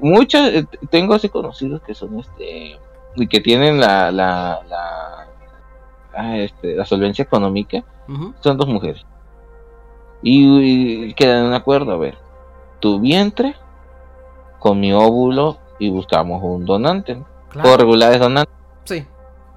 [0.01, 2.79] muchas, eh, tengo así conocidos que son este,
[3.15, 5.27] y que tienen la, la, la,
[6.15, 7.83] ah, este, la solvencia económica,
[8.39, 9.05] son dos mujeres.
[10.21, 12.15] Y, y quedan en acuerdo, a ver,
[12.79, 13.55] tu vientre
[14.59, 17.21] con mi óvulo y buscamos un donante.
[17.49, 17.69] Claro.
[17.69, 18.51] por regular es donante.
[18.85, 19.05] Sí.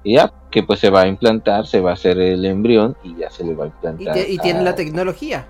[0.03, 3.15] Y ya, que pues se va a implantar, se va a hacer el embrión y
[3.15, 4.17] ya se le va a Y, implantar.
[4.29, 5.47] y tienen a- la tecnología.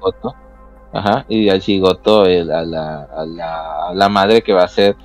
[0.94, 4.68] Ajá, y al cigoto el- a, la, a, la, a la madre que va a
[4.68, 4.96] ser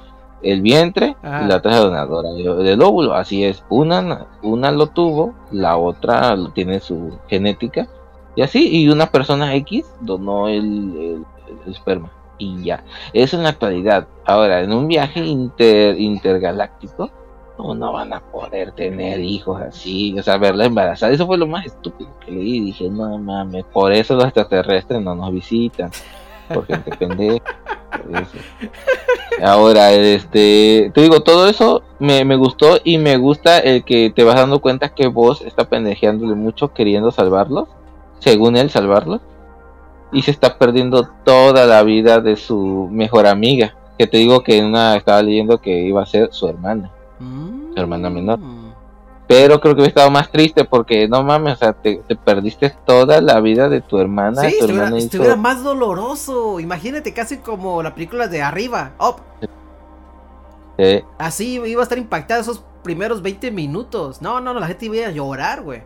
[0.43, 1.43] el vientre Ajá.
[1.45, 3.15] y la otra es donadora de- del óvulo.
[3.15, 7.89] Así es, una, una lo tuvo, la otra tiene su genética
[8.37, 11.25] y así, y una persona X donó el,
[11.67, 12.85] esperma y ya.
[13.13, 14.09] Eso en la actualidad.
[14.25, 17.11] Ahora, en un viaje inter, intergaláctico,
[17.59, 21.13] no, no van a poder tener hijos así, o sea, verla embarazada.
[21.13, 22.61] Eso fue lo más estúpido que leí.
[22.61, 25.91] Dije, no mames, por eso los extraterrestres no nos visitan.
[26.53, 27.45] Por gente pendeja.
[27.91, 28.39] por eso.
[29.43, 34.25] Ahora, este, te digo, todo eso me, me gustó y me gusta el que te
[34.25, 37.69] vas dando cuenta que vos está pendejeándole mucho queriendo salvarlos,
[38.21, 39.21] según él salvarlos,
[40.13, 44.65] y se está perdiendo toda la vida de su mejor amiga, que te digo que
[44.65, 46.91] una estaba leyendo que iba a ser su hermana.
[47.19, 47.77] Mm.
[47.77, 48.39] hermana menor.
[49.29, 52.75] Pero creo que hubiera estado más triste porque no mames, o sea, te, te perdiste
[52.85, 54.41] toda la vida de tu hermana.
[54.43, 56.59] Sí, tu estuviera, hermana hizo- estuviera más doloroso.
[56.59, 58.93] Imagínate casi como la película de arriba.
[58.99, 59.17] Up.
[61.19, 64.23] Así iba a estar impactada esos primeros 20 minutos.
[64.23, 65.83] No, no, no, la gente iba a llorar, güey.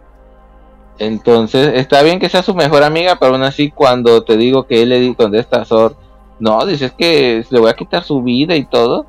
[0.99, 4.83] Entonces, está bien que sea su mejor amiga, pero aún así cuando te digo que
[4.83, 5.97] él le di con esta Sor,
[6.39, 9.07] no, dices que le voy a quitar su vida y todo.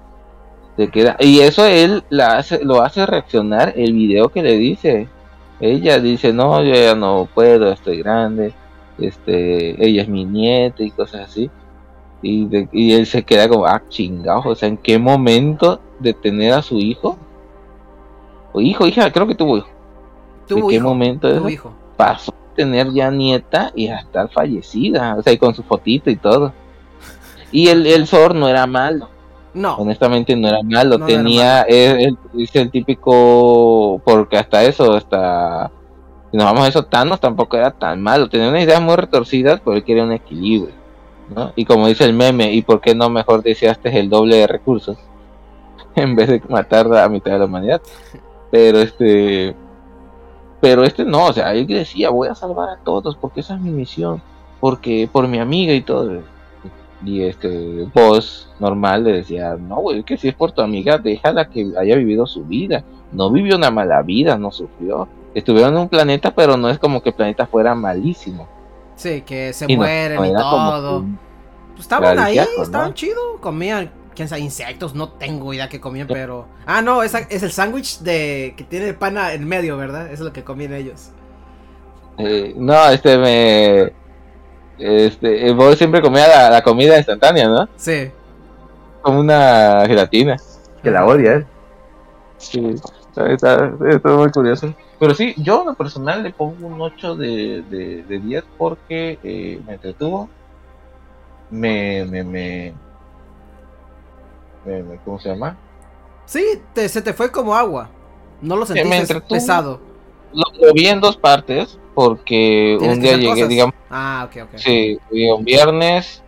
[0.78, 5.10] Se queda, y eso él la hace, lo hace reaccionar el video que le dice.
[5.60, 8.54] Ella dice, no, yo ya no puedo, estoy grande,
[8.98, 11.50] este, ella es mi nieta y cosas así.
[12.22, 16.14] Y, de- y él se queda como, ah, chingados, o sea, ¿en qué momento de
[16.14, 17.18] tener a su hijo?
[18.54, 19.75] O hijo, hija, creo que tuvo hijo.
[20.48, 20.84] Tuvo ¿En qué hijo.
[20.88, 21.50] momento Tuvo eso?
[21.50, 21.74] hijo.
[21.98, 26.10] pasó a tener ya nieta y a estar fallecida, o sea, y con su fotito
[26.10, 26.54] y todo.
[27.52, 29.10] Y el, el Zor no era malo,
[29.54, 29.76] No.
[29.76, 34.94] honestamente no era malo, No, no era tenía, es, es el típico, porque hasta eso,
[34.94, 35.72] hasta,
[36.32, 39.62] si nos vamos a eso, Thanos tampoco era tan malo, tenía unas ideas muy retorcidas,
[39.64, 40.74] pero él quería un equilibrio,
[41.34, 41.52] ¿no?
[41.56, 44.98] Y como dice el meme, ¿y por qué no mejor deseaste el doble de recursos?
[45.96, 47.82] en vez de matar a mitad de la humanidad.
[48.52, 49.56] Pero este,
[50.66, 53.62] pero este no, o sea, él decía, voy a salvar a todos porque esa es
[53.62, 54.20] mi misión,
[54.60, 56.24] porque por mi amiga y todo.
[57.06, 61.52] Y este boss normal le decía, no, güey, que si es por tu amiga, déjala
[61.52, 62.84] que haya vivido su vida.
[63.12, 65.08] No vivió una mala vida, no sufrió.
[65.36, 68.48] Estuvieron en un planeta, pero no es como que el planeta fuera malísimo.
[68.96, 71.06] Sí, que se Y no, mueren no y como todo.
[71.74, 72.64] Pues estaban ahí, ¿no?
[72.64, 73.40] estaban chido.
[73.40, 74.96] Comían, quién sabe, insectos.
[74.96, 76.48] No tengo idea que comían, pero.
[76.66, 80.06] Ah, no, esa- es el sándwich de que tiene el pana en medio, ¿verdad?
[80.06, 81.10] Eso es lo que comían ellos.
[82.18, 83.94] eh, no, este me.
[84.78, 87.68] Este, el boss siempre comía la, la comida instantánea, ¿no?
[87.78, 88.10] Sí.
[89.02, 90.36] Como una gelatina.
[90.84, 91.46] Que la odia él.
[92.38, 92.76] Sí,
[93.10, 94.74] está, está- está muy curioso.
[95.00, 99.18] Pero sí, yo en lo personal le pongo un 8 de, de, de 10 porque
[99.24, 100.30] eh, me entretuvo.
[101.50, 102.74] Me, me- me-
[105.06, 105.58] ¿Cómo se llama?
[106.26, 106.44] Sí,
[106.74, 107.90] te- se te fue como agua.
[108.42, 109.30] No lo sentiste entretuvo.
[109.30, 109.80] pesado.
[110.34, 113.50] Lo, lo vi en dos partes porque un día llegué, cosas.
[113.50, 114.58] digamos, Ah, ok, ok.
[114.58, 116.22] sí, un viernes.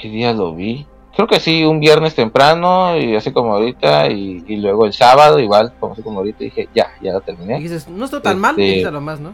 [0.00, 0.86] ¿Qué día lo vi?
[1.14, 5.38] Creo que sí, un viernes temprano y así como ahorita y, y luego el sábado
[5.38, 7.58] igual, como así como ahorita dije, ya, ya lo Y terminé.
[7.60, 9.32] dices, no está tan mal, Este- dijiste lo más, ¿no?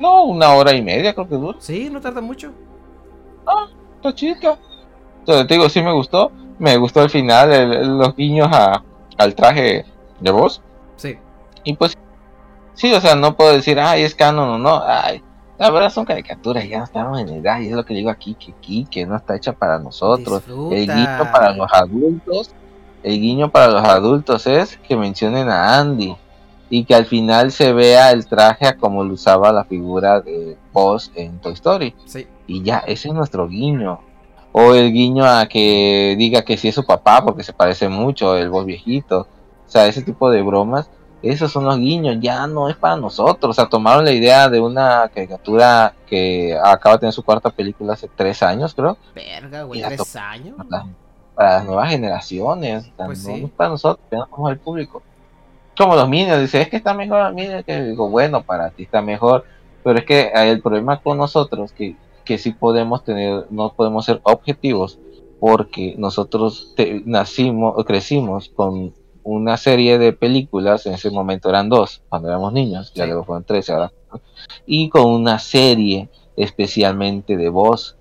[0.00, 1.58] No, una hora y media creo que dura.
[1.60, 2.50] Sí, no tarda mucho.
[3.96, 4.58] Está chica.
[5.46, 6.30] Te digo, sí me gustó.
[6.58, 8.82] Me gustó al final el- el- los guiños a,
[9.18, 9.84] al traje
[10.20, 10.60] de voz.
[10.96, 11.16] Sí.
[11.64, 11.96] Y pues,
[12.74, 14.82] sí, o sea, no puedo decir, ay, es canon o no.
[14.86, 15.22] Ay,
[15.58, 17.60] la verdad son caricaturas, ya no estamos en edad.
[17.60, 20.42] Y es lo que digo aquí, que aquí, que no está hecha para nosotros.
[20.72, 22.50] El guiño para los adultos,
[23.02, 26.14] el guiño para los adultos es que mencionen a Andy
[26.68, 30.56] y que al final se vea el traje a como lo usaba la figura de
[30.72, 31.94] Buzz en Toy Story.
[32.04, 32.26] Sí.
[32.46, 34.00] Y ya, ese es nuestro guiño.
[34.52, 38.36] O el guiño a que diga que sí es su papá porque se parece mucho,
[38.36, 39.20] el voz viejito.
[39.66, 40.90] O sea, ese tipo de bromas,
[41.22, 43.50] esos son los guiños, ya no es para nosotros.
[43.50, 47.92] O sea, tomaron la idea de una caricatura que acaba de tener su cuarta película
[47.92, 50.56] hace tres años, creo Verga, güey, Mira, tres años.
[50.68, 50.86] para,
[51.36, 52.82] para las nuevas generaciones.
[52.92, 53.44] o sea, Pues no sí.
[53.44, 55.02] es para nosotros, ya no somos el público.
[55.76, 59.00] Como los Minions, dice, es que está mejor Minions que digo, bueno, para ti está
[59.00, 59.44] mejor.
[59.84, 61.94] Pero es que el problema con nosotros, que
[62.24, 64.98] que sí podemos tener, no podemos ser objetivos
[65.38, 68.92] porque nosotros te- nacimos, crecimos con
[69.22, 73.10] una serie de películas, en ese momento eran dos, cuando éramos niños, ya Sí.
[73.10, 73.92] luego fueron tres, ahora,
[74.66, 77.96] y con una serie especialmente de voz.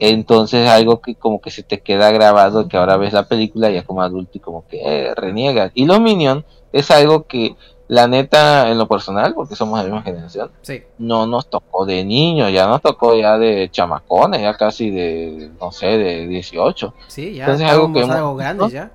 [0.00, 3.82] Entonces algo que como que se te queda grabado, que ahora ves la película ya
[3.84, 5.72] como adulto y como que eh, reniegas.
[5.74, 7.56] Y los Minions es algo que
[7.88, 10.82] la neta, en lo personal, porque somos de la misma generación, Sí.
[10.98, 15.72] no nos tocó de niños, ya nos tocó ya de chamacones, ya casi de, no
[15.72, 16.92] sé, de 18.
[17.06, 18.68] Sí, ya Entonces, algo que algo, hemos- grandes ¿no?
[18.72, 18.90] ya.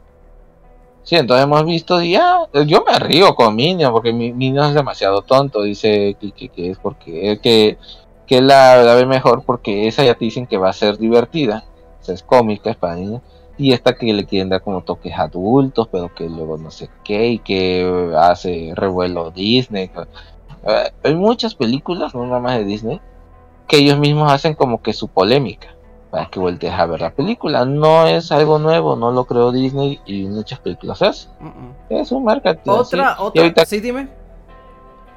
[1.03, 5.21] Sí, entonces hemos visto ya, yo me río con Minions, porque mi- Minions es demasiado
[5.21, 7.77] tonto, dice que, que, que es porque, que,
[8.25, 11.65] que la, la ve mejor porque esa ya te dicen que va a ser divertida,
[11.99, 13.21] o sea, es cómica, es para niños,
[13.57, 17.29] y esta que le quieren dar como toques adultos, pero que luego no sé qué,
[17.29, 19.91] y que hace revuelo Disney.
[20.65, 23.01] Eh, hay muchas películas, no nada más de Disney,
[23.67, 25.69] que ellos mismos hacen como que su polémica
[26.13, 27.65] para que voltees a ver la película.
[27.65, 31.29] No es algo nuevo, no lo creó Disney y muchas películas es.
[31.39, 31.73] Mm, mm.
[31.89, 32.69] Es un marketing.
[32.69, 33.15] Otra.
[33.17, 33.41] Y otra.
[33.41, 34.22] ahorita, Sí, dime.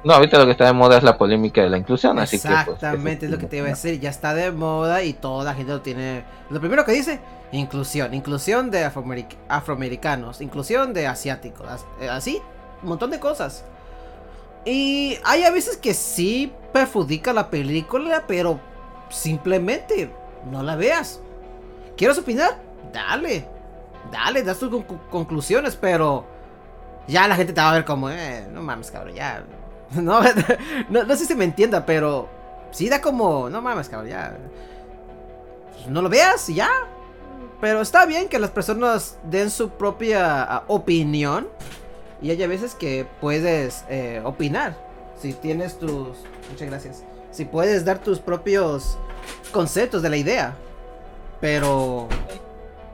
[0.07, 2.47] No, ahorita lo que está de moda es la polémica de la inclusión, así que.
[2.47, 3.99] pues, Exactamente, es lo que te iba a decir.
[3.99, 6.23] Ya está de moda y toda la gente lo tiene.
[6.49, 7.19] Lo primero que dice,
[7.51, 8.13] inclusión.
[8.13, 11.67] Inclusión de afroameric- afroamericanos, inclusión de asiáticos.
[11.67, 12.41] as- eh, Así,
[12.81, 13.63] un montón de cosas.
[14.65, 18.59] Y hay a veces que sí perjudica la película, pero
[19.09, 20.11] simplemente
[20.51, 21.21] no la veas.
[21.95, 22.57] ¿Quieres opinar?
[22.93, 23.47] Dale.
[24.11, 26.25] Dale, das tus con- conclusiones, pero
[27.07, 29.43] ya la gente te va a ver como, eh, no mames, cabrón, ya.
[29.95, 30.19] No,
[30.89, 32.27] no, sé si me entienda, pero
[32.71, 34.37] sí da como, no mames, cabrón, ya.
[35.73, 36.69] Pues no lo veas y ya.
[37.61, 41.47] Pero está bien que las personas den su propia ah, opinión.
[42.21, 44.75] Y hay a veces que puedes eh, opinar.
[45.21, 46.17] Si tienes tus...
[46.51, 47.03] Muchas gracias.
[47.31, 48.97] Si puedes dar tus propios
[49.51, 50.55] conceptos de la idea.
[51.41, 52.07] Pero...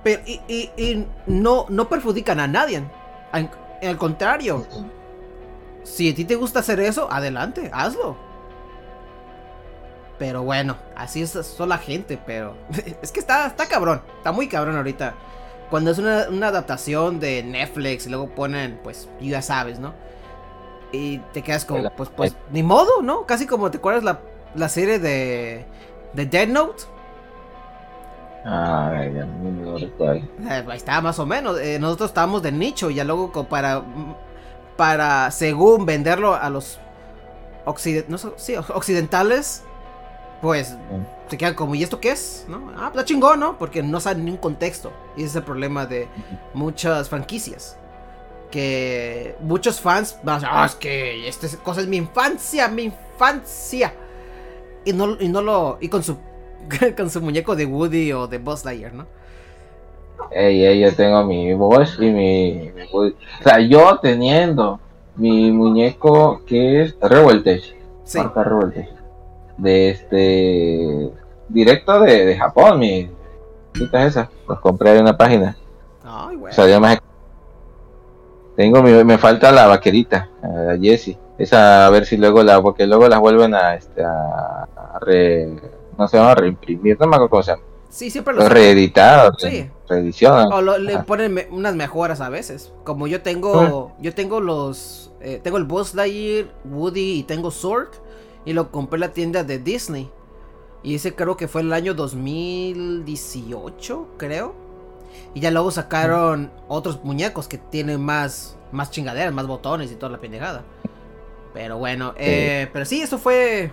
[0.03, 2.83] pero y, y- y no, no perjudican a nadie.
[3.31, 3.49] Al,
[3.81, 4.65] al contrario.
[5.83, 8.17] Si a ti te gusta hacer eso, adelante, hazlo.
[10.17, 12.55] Pero bueno, así es son la gente, pero
[13.01, 15.15] es que está, está cabrón, está muy cabrón ahorita.
[15.69, 19.93] Cuando es una, una adaptación de Netflix y luego ponen, pues, ya sabes, ¿no?
[20.91, 23.25] Y te quedas como, pues, pues, ni modo, ¿no?
[23.25, 24.21] Casi como te acuerdas la,
[24.53, 25.65] la serie de,
[26.13, 26.83] de Dead Note.
[28.45, 30.27] Ah, ya no recuerdo.
[30.39, 31.59] Eh, Ahí está, más o menos.
[31.59, 33.83] Eh, nosotros estábamos de nicho y ya luego para,
[34.77, 36.79] para según venderlo a los
[37.65, 39.63] no sí, occidentales,
[40.41, 41.29] pues Mm.
[41.29, 42.45] se quedan como, ¿y esto qué es?
[42.49, 42.57] ¿No?
[42.75, 43.57] Ah, pues está chingón, ¿no?
[43.57, 44.91] Porque no saben ni un contexto.
[45.15, 46.07] Y ese es el problema de
[46.53, 47.77] muchas franquicias.
[48.51, 52.67] Que muchos fans van a decir, ah, es que esta es- cosa es mi infancia,
[52.67, 53.93] mi infancia.
[54.85, 55.77] Y no, y no lo.
[55.81, 56.17] Y con su.
[56.97, 59.07] con su muñeco de Woody o de Buzz Lightyear, ¿no?
[60.31, 62.71] Ey, ey, yo tengo mi Bosch y mi.
[62.91, 63.11] O
[63.43, 64.79] sea, yo teniendo
[65.15, 67.75] mi muñeco que es Revoltage.
[68.03, 68.17] Sí.
[68.17, 68.89] marca Revoltage.
[69.57, 71.11] De este.
[71.49, 73.09] Directo de, de Japón, mi.
[73.73, 74.29] ¿Quita esa?
[74.47, 75.55] Los compré en una página.
[76.03, 76.53] Ay, güey.
[76.53, 76.99] Salió más.
[78.55, 81.17] Tengo mi, me falta la vaquerita, la Jessie.
[81.37, 85.49] Esa a ver si luego la, porque luego las vuelven a este a, a re,
[85.97, 87.63] no se llama reimprimir, no me acuerdo cómo se llama,
[87.93, 88.49] Sí, siempre los.
[88.49, 89.47] reeditar, o Sí.
[89.47, 90.51] re- reedicionan.
[90.51, 92.73] O lo- le ponen me- unas mejoras a veces.
[92.83, 93.91] Como yo tengo.
[93.99, 95.11] Yo tengo los.
[95.21, 98.01] eh, tengo el Buzz Lightyear, Woody y tengo Zork.
[98.45, 100.09] Y lo compré en la tienda de Disney.
[100.81, 104.53] Y ese creo que fue el año 2018, creo.
[105.33, 108.57] Y ya luego sacaron otros muñecos que tienen más.
[108.71, 110.63] Más chingaderas, más botones y toda la pendejada.
[111.53, 113.71] Pero bueno, eh, pero sí, eso fue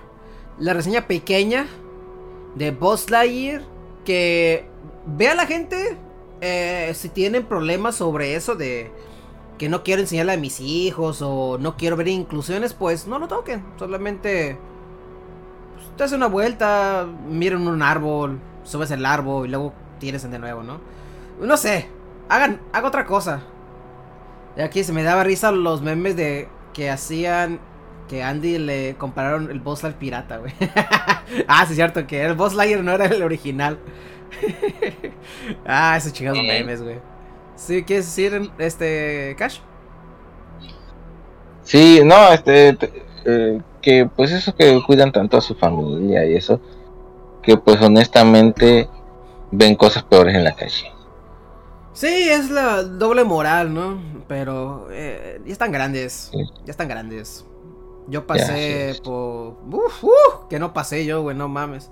[0.59, 1.67] la reseña pequeña
[2.55, 3.63] de Buzz Lightyear.
[4.05, 4.67] Que
[5.07, 5.97] vea la gente
[6.41, 8.91] eh, si tienen problemas sobre eso de
[9.59, 13.29] que no quiero enseñarle a mis hijos o no quiero ver inclusiones, pues no lo
[13.29, 13.63] toquen.
[13.79, 14.57] Solamente
[15.75, 20.39] pues, te hace una vuelta, miren un árbol, subes el árbol y luego tienes de
[20.39, 20.81] nuevo, ¿no?
[21.41, 21.89] No sé,
[22.31, 23.43] hagan, haga otra cosa.
[24.57, 27.61] Y aquí se me daba risa los memes de que hacían
[28.11, 30.53] que Andy le compararon el boss al pirata, güey.
[31.47, 33.79] ah, sí es cierto que el boss Lightyear no era el original.
[35.65, 36.47] ah, esos chingados Eh.
[36.47, 36.99] memes, güey.
[37.55, 39.61] ¿Sí quieres decir este Cash?
[41.63, 46.35] Sí, no, este, te- eh, que pues eso que cuidan tanto a su familia y
[46.35, 46.61] eso,
[47.43, 48.89] que pues honestamente
[49.53, 50.91] ven cosas peores en la calle.
[51.93, 54.01] Sí, es la doble moral, ¿no?
[54.27, 56.31] Pero eh, ya están grandes.
[56.33, 56.39] Sí.
[56.65, 57.45] Ya están grandes.
[58.11, 59.57] Yo pasé por.
[59.73, 61.91] Uf, uf, que no pasé yo, güey, no mames.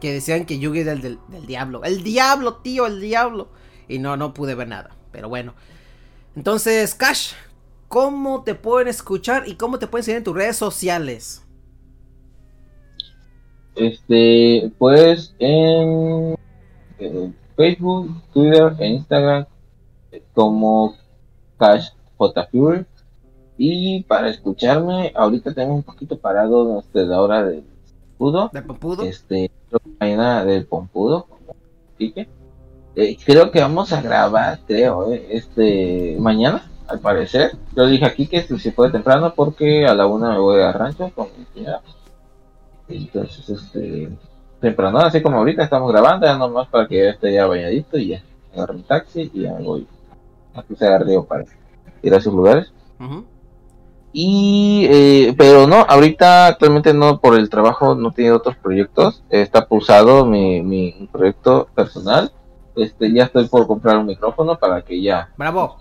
[0.00, 1.84] que decían que Yugi era el del, del diablo.
[1.84, 3.48] El diablo, tío, el diablo.
[3.88, 4.96] Y no, no pude ver nada.
[5.12, 5.54] Pero bueno.
[6.34, 7.34] Entonces, Cash,
[7.88, 11.44] ¿cómo te pueden escuchar y cómo te pueden seguir en tus redes sociales?
[13.74, 16.34] Este, pues en
[16.98, 19.46] eh, Facebook, Twitter e Instagram
[20.10, 20.96] eh, como
[21.58, 22.84] Cash J Fury.
[23.64, 28.50] Y para escucharme, ahorita tengo un poquito parado desde la hora del escudo.
[28.52, 29.04] ¿De Pompudo?
[29.04, 29.52] Este,
[30.00, 31.28] mañana del pompudo.
[31.96, 37.52] Eh, creo que vamos a grabar, creo, eh, este, mañana, al parecer.
[37.76, 40.74] Yo dije aquí que si se puede temprano porque a la una me voy al
[40.74, 41.82] rancho con mi señora.
[42.88, 44.10] Entonces, este,
[44.60, 48.22] temprano, así como ahorita estamos grabando, ya nomás para que esté ya bañadito y ya
[48.52, 49.86] agarro un taxi y ya me voy
[50.52, 51.44] a cruzar el río para
[52.02, 52.72] ir a sus lugares.
[52.98, 53.24] Ujú.
[54.12, 59.22] Y, eh, pero no, ahorita actualmente no, por el trabajo no tiene otros proyectos.
[59.30, 62.30] Está pulsado mi, mi proyecto personal.
[62.76, 65.30] Este, ya estoy por comprar un micrófono para que ya.
[65.36, 65.78] Bravo,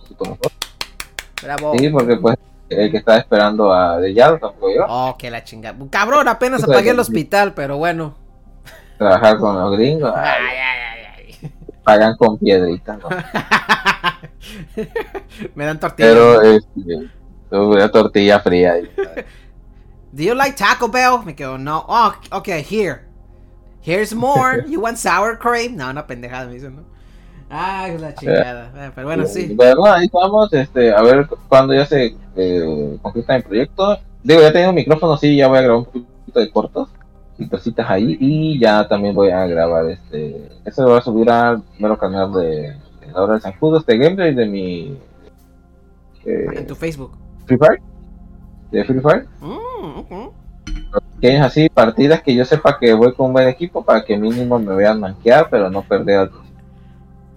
[1.42, 1.74] bravo.
[1.78, 2.38] Sí, porque pues
[2.70, 4.86] el que está esperando a de ya tampoco yo.
[4.88, 5.78] Oh, que la chingada.
[5.90, 8.16] Cabrón, apenas apagué el hospital, pero bueno.
[8.98, 11.36] Trabajar con los gringos, ay, Ay, ay, ay,
[11.84, 13.10] pagan con piedritas, ¿no?
[15.56, 16.12] Me dan tortillas.
[16.12, 17.10] Pero este,
[17.52, 18.76] una tortilla fría.
[20.14, 21.24] Do you like Taco Bell?
[21.24, 21.86] Me quedo, no.
[21.88, 23.08] Oh, okay, here.
[23.82, 24.64] Here's more.
[24.68, 25.78] You want sour cream?
[25.78, 26.84] No, una pendejada me dicen, ¿no?
[27.50, 28.72] Ay, la chingada.
[28.76, 29.56] Eh, Pero bueno, sí.
[29.58, 33.98] Pero bueno, ahí estamos, este, a ver cuando ya se eh, concreta mi proyecto.
[34.24, 36.90] Digo, ya tengo un micrófono, sí, ya voy a grabar un poquito de cortos
[37.38, 38.18] y cositas ahí.
[38.20, 40.50] Y ya también voy a grabar este.
[40.64, 43.80] Eso lo voy a subir al primero canal de, de la hora de San Judo,
[43.80, 44.98] este gameplay de mi.
[46.24, 47.12] En eh, tu Facebook.
[47.52, 47.82] Free Fire.
[48.72, 49.28] De Free Fire.
[49.42, 50.30] Mm,
[51.22, 54.58] es así, partidas que yo sepa que voy con un buen equipo para que mínimo
[54.58, 56.32] me vean manquear, pero no perder al.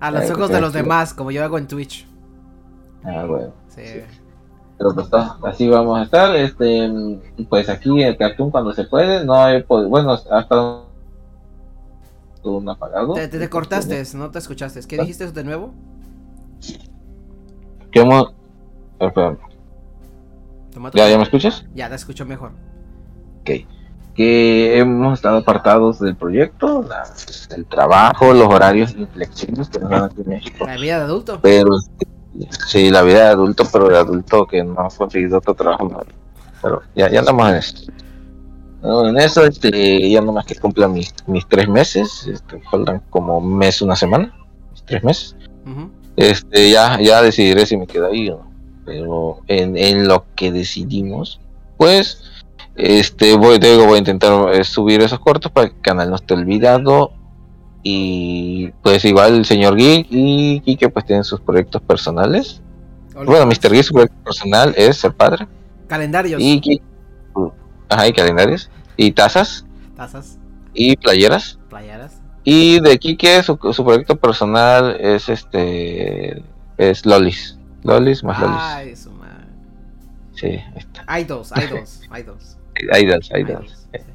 [0.01, 0.79] A los ojos de los sí.
[0.79, 2.07] demás, como yo hago en Twitch.
[3.03, 3.53] Ah, bueno.
[3.69, 3.83] Sí.
[4.79, 6.35] Pero pues está, así vamos a estar.
[6.37, 6.91] Este,
[7.49, 10.87] pues aquí el cartoon cuando se puede, no hay, bueno, ha estado
[12.43, 13.15] un apagado.
[13.15, 14.81] Te, te- te cortaste, no te escuchaste.
[14.87, 15.01] ¿Qué ¿Ah?
[15.03, 15.73] dijiste de nuevo?
[17.91, 18.33] Que hemos,
[18.99, 19.39] tu-
[20.95, 21.64] ¿Ya, ¿Ya me escuchas?
[21.75, 22.53] Ya, te escucho mejor.
[23.41, 23.51] Ok.
[24.14, 27.05] Que hemos estado apartados del proyecto, la-
[27.51, 30.66] del trabajo, los horarios inflexibles que nos dan aquí en México.
[30.66, 31.41] La vida de adulto.
[31.43, 31.70] Pero
[32.68, 36.05] sí, la vida de adulto, pero de adulto que no ha conseguido otro trabajo.
[36.62, 37.93] Pero ya, ya andamos en eso.
[38.83, 43.39] No, en eso, este, ya nomás que cumpla mis, mis tres meses, este, faltan como
[43.39, 44.33] un mes, una semana,
[44.70, 45.37] mis tres meses.
[46.16, 48.53] Este, ya, ya decidiré si me quedo ahí o no.
[48.85, 51.41] Pero en, en lo que decidimos,
[51.76, 52.22] pues,
[52.76, 56.11] este, voy, te digo, voy a intentar eh, subir esos cortos para que el canal
[56.11, 57.12] no esté olvidado.
[57.82, 62.62] Y pues igual el señor Geek y Kike pues tienen sus proyectos personales.
[63.14, 63.26] Hola.
[63.26, 63.70] Bueno, Mr.
[63.70, 65.47] Geek su proyecto personal es ser padre.
[65.87, 66.41] Calendarios.
[66.43, 66.82] Y Kike,
[67.91, 68.70] ajá, y calendarios.
[68.97, 69.66] Y tazas.
[69.97, 70.39] Tazas.
[70.72, 71.59] Y playeras.
[71.68, 72.22] Playeras.
[72.43, 76.43] Y de Kike su, su proyecto personal es este
[76.78, 77.59] es Lolis.
[77.85, 78.57] Lolis más Lolis.
[78.61, 79.45] Ay, su madre.
[80.35, 81.20] Sí, ahí está.
[81.20, 82.59] Idols, idols, idols.
[83.01, 83.30] Idols, idols.
[83.30, 84.11] Idols, Sí, sí.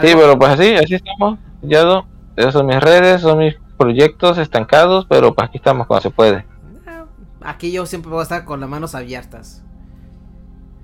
[0.00, 1.38] Sí, pero pues así, así estamos.
[1.60, 2.08] Ya no.
[2.34, 6.46] Esas son mis redes, son mis proyectos estancados, pero pues aquí estamos cuando se puede.
[6.86, 7.04] Ah,
[7.42, 9.62] Aquí yo siempre voy a estar con las manos abiertas.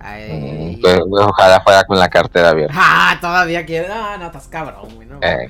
[0.00, 0.76] Ay.
[0.76, 2.74] Mm, pues, ojalá fuera con la cartera abierta.
[3.10, 3.88] Ah, todavía quiere.
[3.90, 5.18] Ah, no, estás cabrón, güey, no.
[5.22, 5.48] Eh,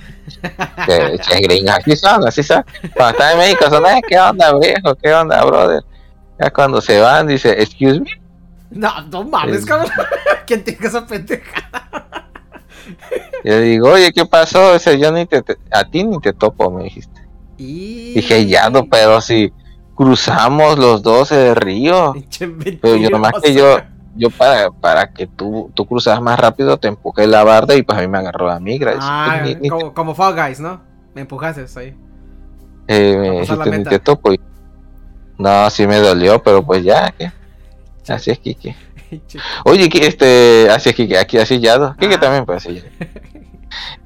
[0.86, 2.64] che, así son, así son.
[2.94, 4.94] Cuando están en México son, "Eh, ¿qué onda, viejo?
[4.94, 5.82] ¿Qué onda, brother?
[6.40, 8.10] Ya cuando se van, dice, excuse me.
[8.70, 9.90] No, no mames, Es- cabrón.
[10.46, 11.68] ¿Quién tiene esa pendeja?
[13.44, 14.72] Yo digo, oye, ¿qué pasó?
[14.72, 17.20] Dice, yo ni te, te- a ti ni te topo, me dijiste.
[17.56, 18.14] Y...
[18.14, 19.52] Dije, ya no, pero si
[19.94, 22.14] cruzamos los dos el río.
[22.80, 23.78] Pero yo nomás que yo,
[24.16, 27.98] yo para, para que tú, tú cruzas más rápido, te empujé la barda y pues
[27.98, 28.94] a mí me agarró la migra.
[29.00, 30.80] Ah, "Ni- ni- como, como Fall Guys, ¿no?
[31.14, 31.94] Me empujaste ahí.
[32.86, 34.32] eh, me dijiste, ni te topo.
[34.32, 34.40] Y-
[35.38, 37.32] No, sí me dolió, pero pues ya, ¿qué?
[38.08, 38.74] Así es, Kike.
[39.64, 41.94] Oye, que este, así es, Kike, aquí así ya.
[41.98, 42.20] Kike Ah.
[42.20, 42.82] también, pues así.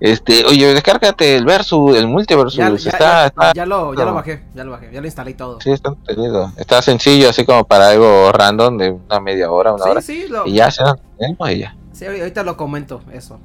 [0.01, 2.55] Este, oye, descárgate el versus, el multiversus.
[2.57, 5.07] Ya, ya- está, ya- está, ya lo, ya lo bajé, ya lo bajé, ya lo
[5.07, 5.61] instalé y todo.
[5.61, 6.53] sí, está entretenido.
[6.57, 10.01] Está sencillo, así como para algo random de una media hora, una hora.
[10.03, 10.68] Sí, lo, Y ya
[11.18, 11.76] tenemos y ya.
[11.93, 13.39] sí, ahorita lo comento, eso.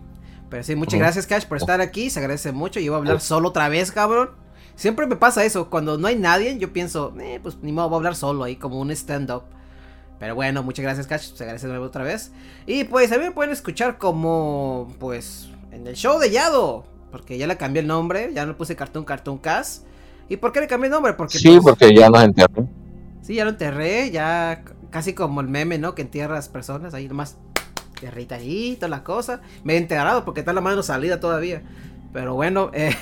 [0.49, 2.09] Pero sí, muchas gracias, Cash, por estar aquí.
[2.09, 2.79] Se agradece mucho.
[2.79, 4.31] Yo voy a hablar solo otra vez, cabrón.
[4.77, 5.71] Siempre me pasa eso.
[5.71, 8.55] Cuando no hay nadie, yo pienso, eh, pues ni modo, voy a hablar solo ahí,
[8.55, 9.41] como un stand-up.
[10.19, 11.33] Pero bueno, muchas gracias, Cash.
[11.33, 12.31] Se agradece de nuevo otra vez.
[12.67, 16.85] Y pues a mí me pueden escuchar como, pues, en el show de Yado.
[17.11, 19.83] Porque ya le cambié el nombre, ya no le puse Cartoon Cartoon Cast.
[20.29, 21.13] ¿Y por qué le cambié el nombre?
[21.13, 22.67] Porque Sí, pues, porque ya nos enterró.
[23.23, 25.95] Sí, ya lo enterré, ya casi como el meme, ¿no?
[25.95, 27.37] Que entierras personas, ahí nomás
[28.79, 29.41] toda la cosa.
[29.63, 31.63] Me he enterado porque está la mano salida todavía.
[32.13, 32.93] Pero bueno, eh,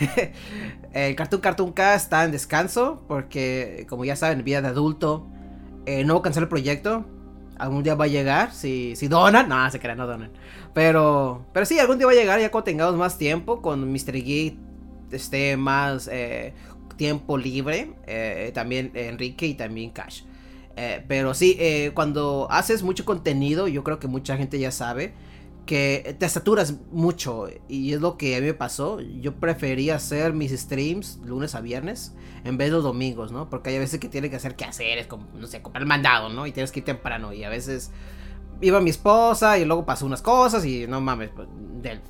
[0.93, 5.27] el Cartoon Cartoon Cast está en descanso porque, como ya saben, vida de adulto,
[5.85, 7.05] eh, no cancelar el proyecto.
[7.57, 10.31] Algún día va a llegar, si, si donan, no, se crean, no donan.
[10.73, 14.21] Pero, pero sí, algún día va a llegar ya cuando tengamos más tiempo, cuando Mr.
[14.21, 14.57] Geek
[15.11, 16.53] esté más eh,
[16.97, 17.93] tiempo libre,
[18.53, 20.23] también Enrique y también Cash.
[21.07, 21.57] Pero sí,
[21.93, 25.13] cuando haces mucho contenido, yo creo que mucha gente ya sabe
[25.65, 28.99] que te saturas mucho y es lo que a mí me pasó.
[29.01, 32.13] Yo prefería hacer mis streams lunes a viernes
[32.43, 33.49] en vez de los domingos, ¿no?
[33.49, 36.45] Porque hay veces que tienes que hacer quehaceres, como, no sé, comprar el mandado, ¿no?
[36.45, 37.91] Y tienes que ir temprano y a veces
[38.61, 41.47] iba mi esposa y luego pasó unas cosas y no mames, pues,
[41.81, 42.01] del,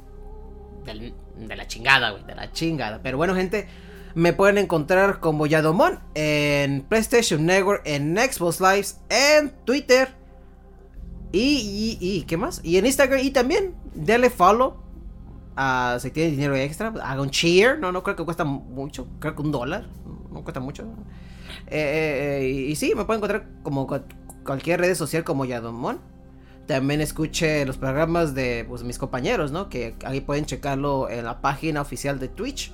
[0.86, 3.02] de la chingada, güey, de la chingada.
[3.02, 3.68] Pero bueno, gente,
[4.14, 10.25] me pueden encontrar como Yadomon en PlayStation Network, en Xbox Lives, en Twitter.
[11.38, 12.62] Y, y, ¿qué más?
[12.64, 14.78] Y en Instagram y también, denle follow.
[15.58, 17.80] a si tienen dinero extra, haga un cheer.
[17.80, 19.08] No, no creo que cuesta mucho.
[19.20, 19.88] Creo que un dólar.
[20.32, 20.84] No cuesta mucho.
[21.68, 24.02] Eh, eh, eh, y, sí, me pueden encontrar como cu-
[24.46, 26.00] cualquier red social como Yadomon.
[26.68, 29.70] También escuche los programas de pues, mis compañeros, ¿no?
[29.70, 32.74] Que ahí pueden checarlo en la página oficial de Twitch.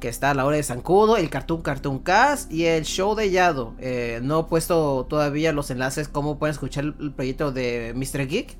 [0.00, 3.30] Que está a la hora de Zancudo, el Cartoon Cartoon Cast y el show de
[3.30, 3.74] Yado.
[3.78, 8.26] Eh, no he puesto todavía los enlaces cómo pueden escuchar el, proyecto de Mr.
[8.26, 8.56] Geek.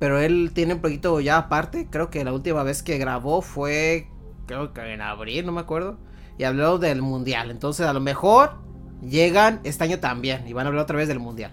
[0.00, 1.86] Pero él tiene un proyecto ya aparte.
[1.88, 4.08] Creo que la última vez que grabó fue.
[4.46, 5.98] Creo que en abril, no me acuerdo.
[6.36, 7.52] Y habló del mundial.
[7.52, 8.58] Entonces a lo mejor
[9.00, 10.48] llegan este año también.
[10.48, 11.52] Y van a hablar otra vez del mundial.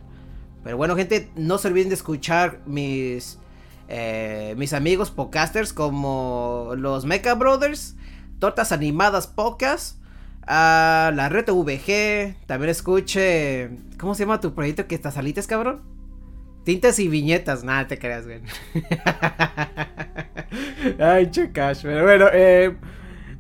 [0.64, 3.38] Pero bueno, gente, no se olviden de escuchar mis.
[3.90, 7.96] eh, mis amigos podcasters como los Mecha Brothers.
[8.40, 9.98] Tortas Animadas Podcast.
[10.48, 12.36] ah, la Red VG.
[12.48, 13.70] También escuche.
[14.00, 15.82] ¿Cómo se llama tu proyecto que estás salites, cabrón?
[16.64, 17.64] Tintas y viñetas.
[17.64, 18.42] Nada, te creas, güey.
[21.00, 21.80] Ay, chicas.
[21.84, 22.76] Pero bueno, eh.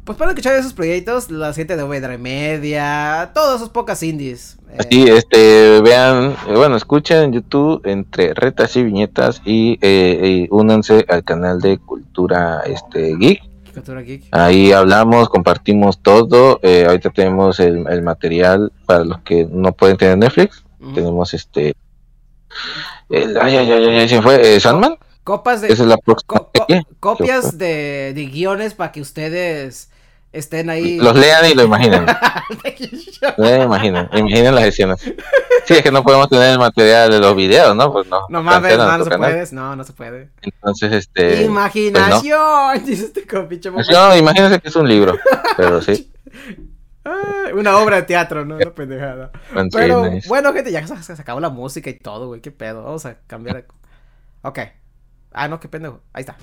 [0.05, 4.57] Pues para escuchar esos proyectos, la gente de Obedra Media, todos esos pocas indies.
[4.71, 11.05] eh, Sí, este, vean, bueno, escuchen en YouTube entre retas y viñetas y, eh, únanse
[11.09, 13.43] al canal de Cultura este, Geek.
[13.79, 14.27] Cultura Geek.
[14.31, 16.59] Ahí hablamos, compartimos todo.
[16.63, 20.63] eh, ahorita tenemos el, el material para los que no pueden tener Netflix.
[20.95, 21.75] Tenemos este.
[23.09, 24.55] El, ay, ay, ay, ay, se fue.
[24.55, 24.95] eh, Sandman.
[25.23, 25.67] Copas de.
[25.71, 26.27] Esa es la próxima.
[26.27, 26.83] co- co- serie.
[26.99, 29.89] copias de, de guiones para que ustedes
[30.31, 30.97] estén ahí.
[30.97, 32.05] Los lean y lo imaginen.
[33.37, 35.01] Imaginen, imaginen las escenas.
[35.01, 37.91] Sí, es que no podemos tener el material de los videos, ¿no?
[37.91, 38.21] Pues no.
[38.29, 39.47] no mames, no, no se puede.
[39.51, 40.29] No, no se puede.
[40.41, 41.43] Entonces, este.
[41.43, 42.83] Imaginación.
[42.85, 43.73] Dice este copicho.
[43.73, 45.17] Pues no, imagínense que es un libro.
[45.57, 46.11] Pero sí.
[47.05, 48.57] Ah, una obra de teatro, ¿no?
[48.57, 49.31] Una pendejada.
[49.71, 52.41] Pero bueno, gente, ya se, se acabó la música y todo, güey.
[52.41, 52.83] ¿Qué pedo?
[52.83, 53.55] Vamos a cambiar.
[53.55, 53.65] de-
[54.41, 54.59] Ok.
[55.31, 56.01] Ah, no, qué pendejo.
[56.13, 56.35] Ahí está.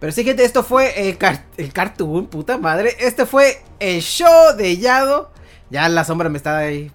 [0.00, 2.96] Pero sí, gente, esto fue el, car- el cartoon, puta madre.
[3.00, 5.30] Este fue el show de Yado.
[5.70, 6.90] Ya la sombra me está ahí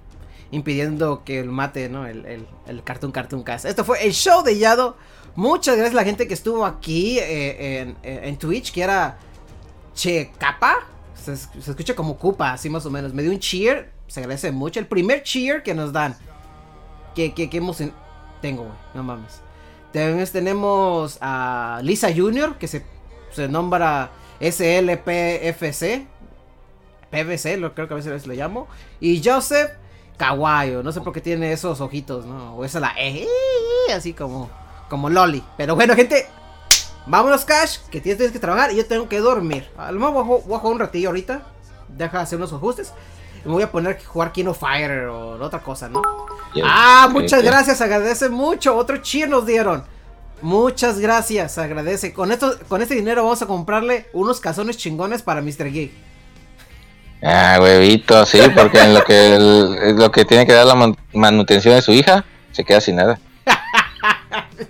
[0.51, 2.05] impidiendo que mate, ¿no?
[2.07, 2.25] El,
[2.67, 3.65] el, cartoon, cartoon cast.
[3.65, 4.95] Esto fue el show de Yado.
[5.35, 9.17] Muchas gracias a la gente que estuvo aquí eh, en, Twitch, que era
[9.93, 10.87] Che Capa.
[11.15, 13.13] Se, es- se escucha como Cupa, así más o menos.
[13.13, 14.79] Me dio un cheer, se agradece mucho.
[14.79, 16.15] El primer cheer que nos dan.
[17.15, 17.93] Que, que, que en-
[18.41, 19.41] Tengo, güey, no mames.
[19.91, 22.83] También tenemos a Lisa Junior, que se,
[23.33, 26.05] se nombra SLPFC.
[27.11, 28.67] PVC, lo creo que a veces le llamo.
[28.99, 29.71] Y Joseph
[30.17, 32.55] Kawaio, no sé por qué tiene esos ojitos, ¿no?
[32.55, 33.27] O esa la E,
[33.95, 34.49] así como,
[34.89, 35.43] como Loli.
[35.57, 36.27] Pero bueno, gente,
[37.05, 39.69] vámonos, Cash, que tienes, que trabajar y yo tengo que dormir.
[39.77, 41.43] A lo mejor voy a, ju- voy a jugar un ratillo ahorita.
[41.89, 42.93] Deja hacer unos ajustes.
[43.45, 46.01] Y me voy a poner a jugar King of Fire o otra cosa, ¿no?
[46.63, 47.45] Ah, muchas Ok.
[47.45, 48.75] gracias, agradece mucho.
[48.75, 49.83] Otro cheer nos dieron.
[50.43, 52.11] Muchas gracias, agradece.
[52.13, 55.71] Con esto, con este dinero vamos a comprarle unos calzones chingones para Mr.
[55.71, 55.91] Geek.
[57.23, 60.97] Ah, huevito, sí, porque en lo que, el- lo que tiene que dar la man-
[61.13, 63.17] manutención de su hija, se queda sin nada.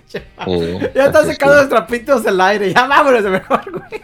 [0.08, 0.18] Sí,
[0.94, 2.72] Ya están así es sacando que- los trapitos del aire.
[2.72, 4.02] Ya vámonos de mejor, güey.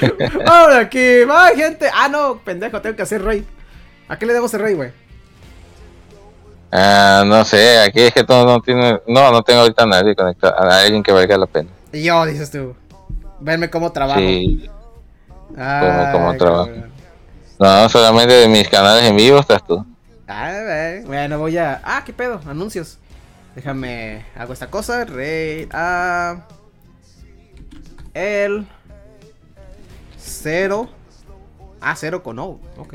[0.44, 1.22] Vámonos aquí.
[1.24, 1.88] Va, gente.
[1.94, 3.44] Ah, no, pendejo, tengo que hacer rey.
[4.08, 4.90] ¿A qué le damos el rey, güey?
[6.76, 10.16] Ah, no sé, aquí es que todo no tiene, no, no tengo ahorita a nadie
[10.16, 11.70] conectado, a alguien que valga la pena.
[11.92, 12.74] Y yo, dices tú.
[13.38, 14.18] Venme cómo trabajo.
[14.18, 14.68] Sí,
[15.56, 16.66] Ay, cómo trabajo.
[16.66, 16.92] cabrón.
[17.60, 19.86] no, solamente de mis canales en vivo estás tú.
[20.26, 21.04] Ah, güey.
[21.04, 21.80] Bueno, voy a.
[21.84, 22.98] Ah, qué pedo, anuncios.
[23.54, 24.24] Déjame.
[24.36, 25.04] Hago esta cosa.
[25.04, 26.44] Rey a.
[28.14, 28.66] El.
[30.18, 30.88] Cero.
[31.80, 32.58] Ah, 0 con O.
[32.78, 32.94] Ok.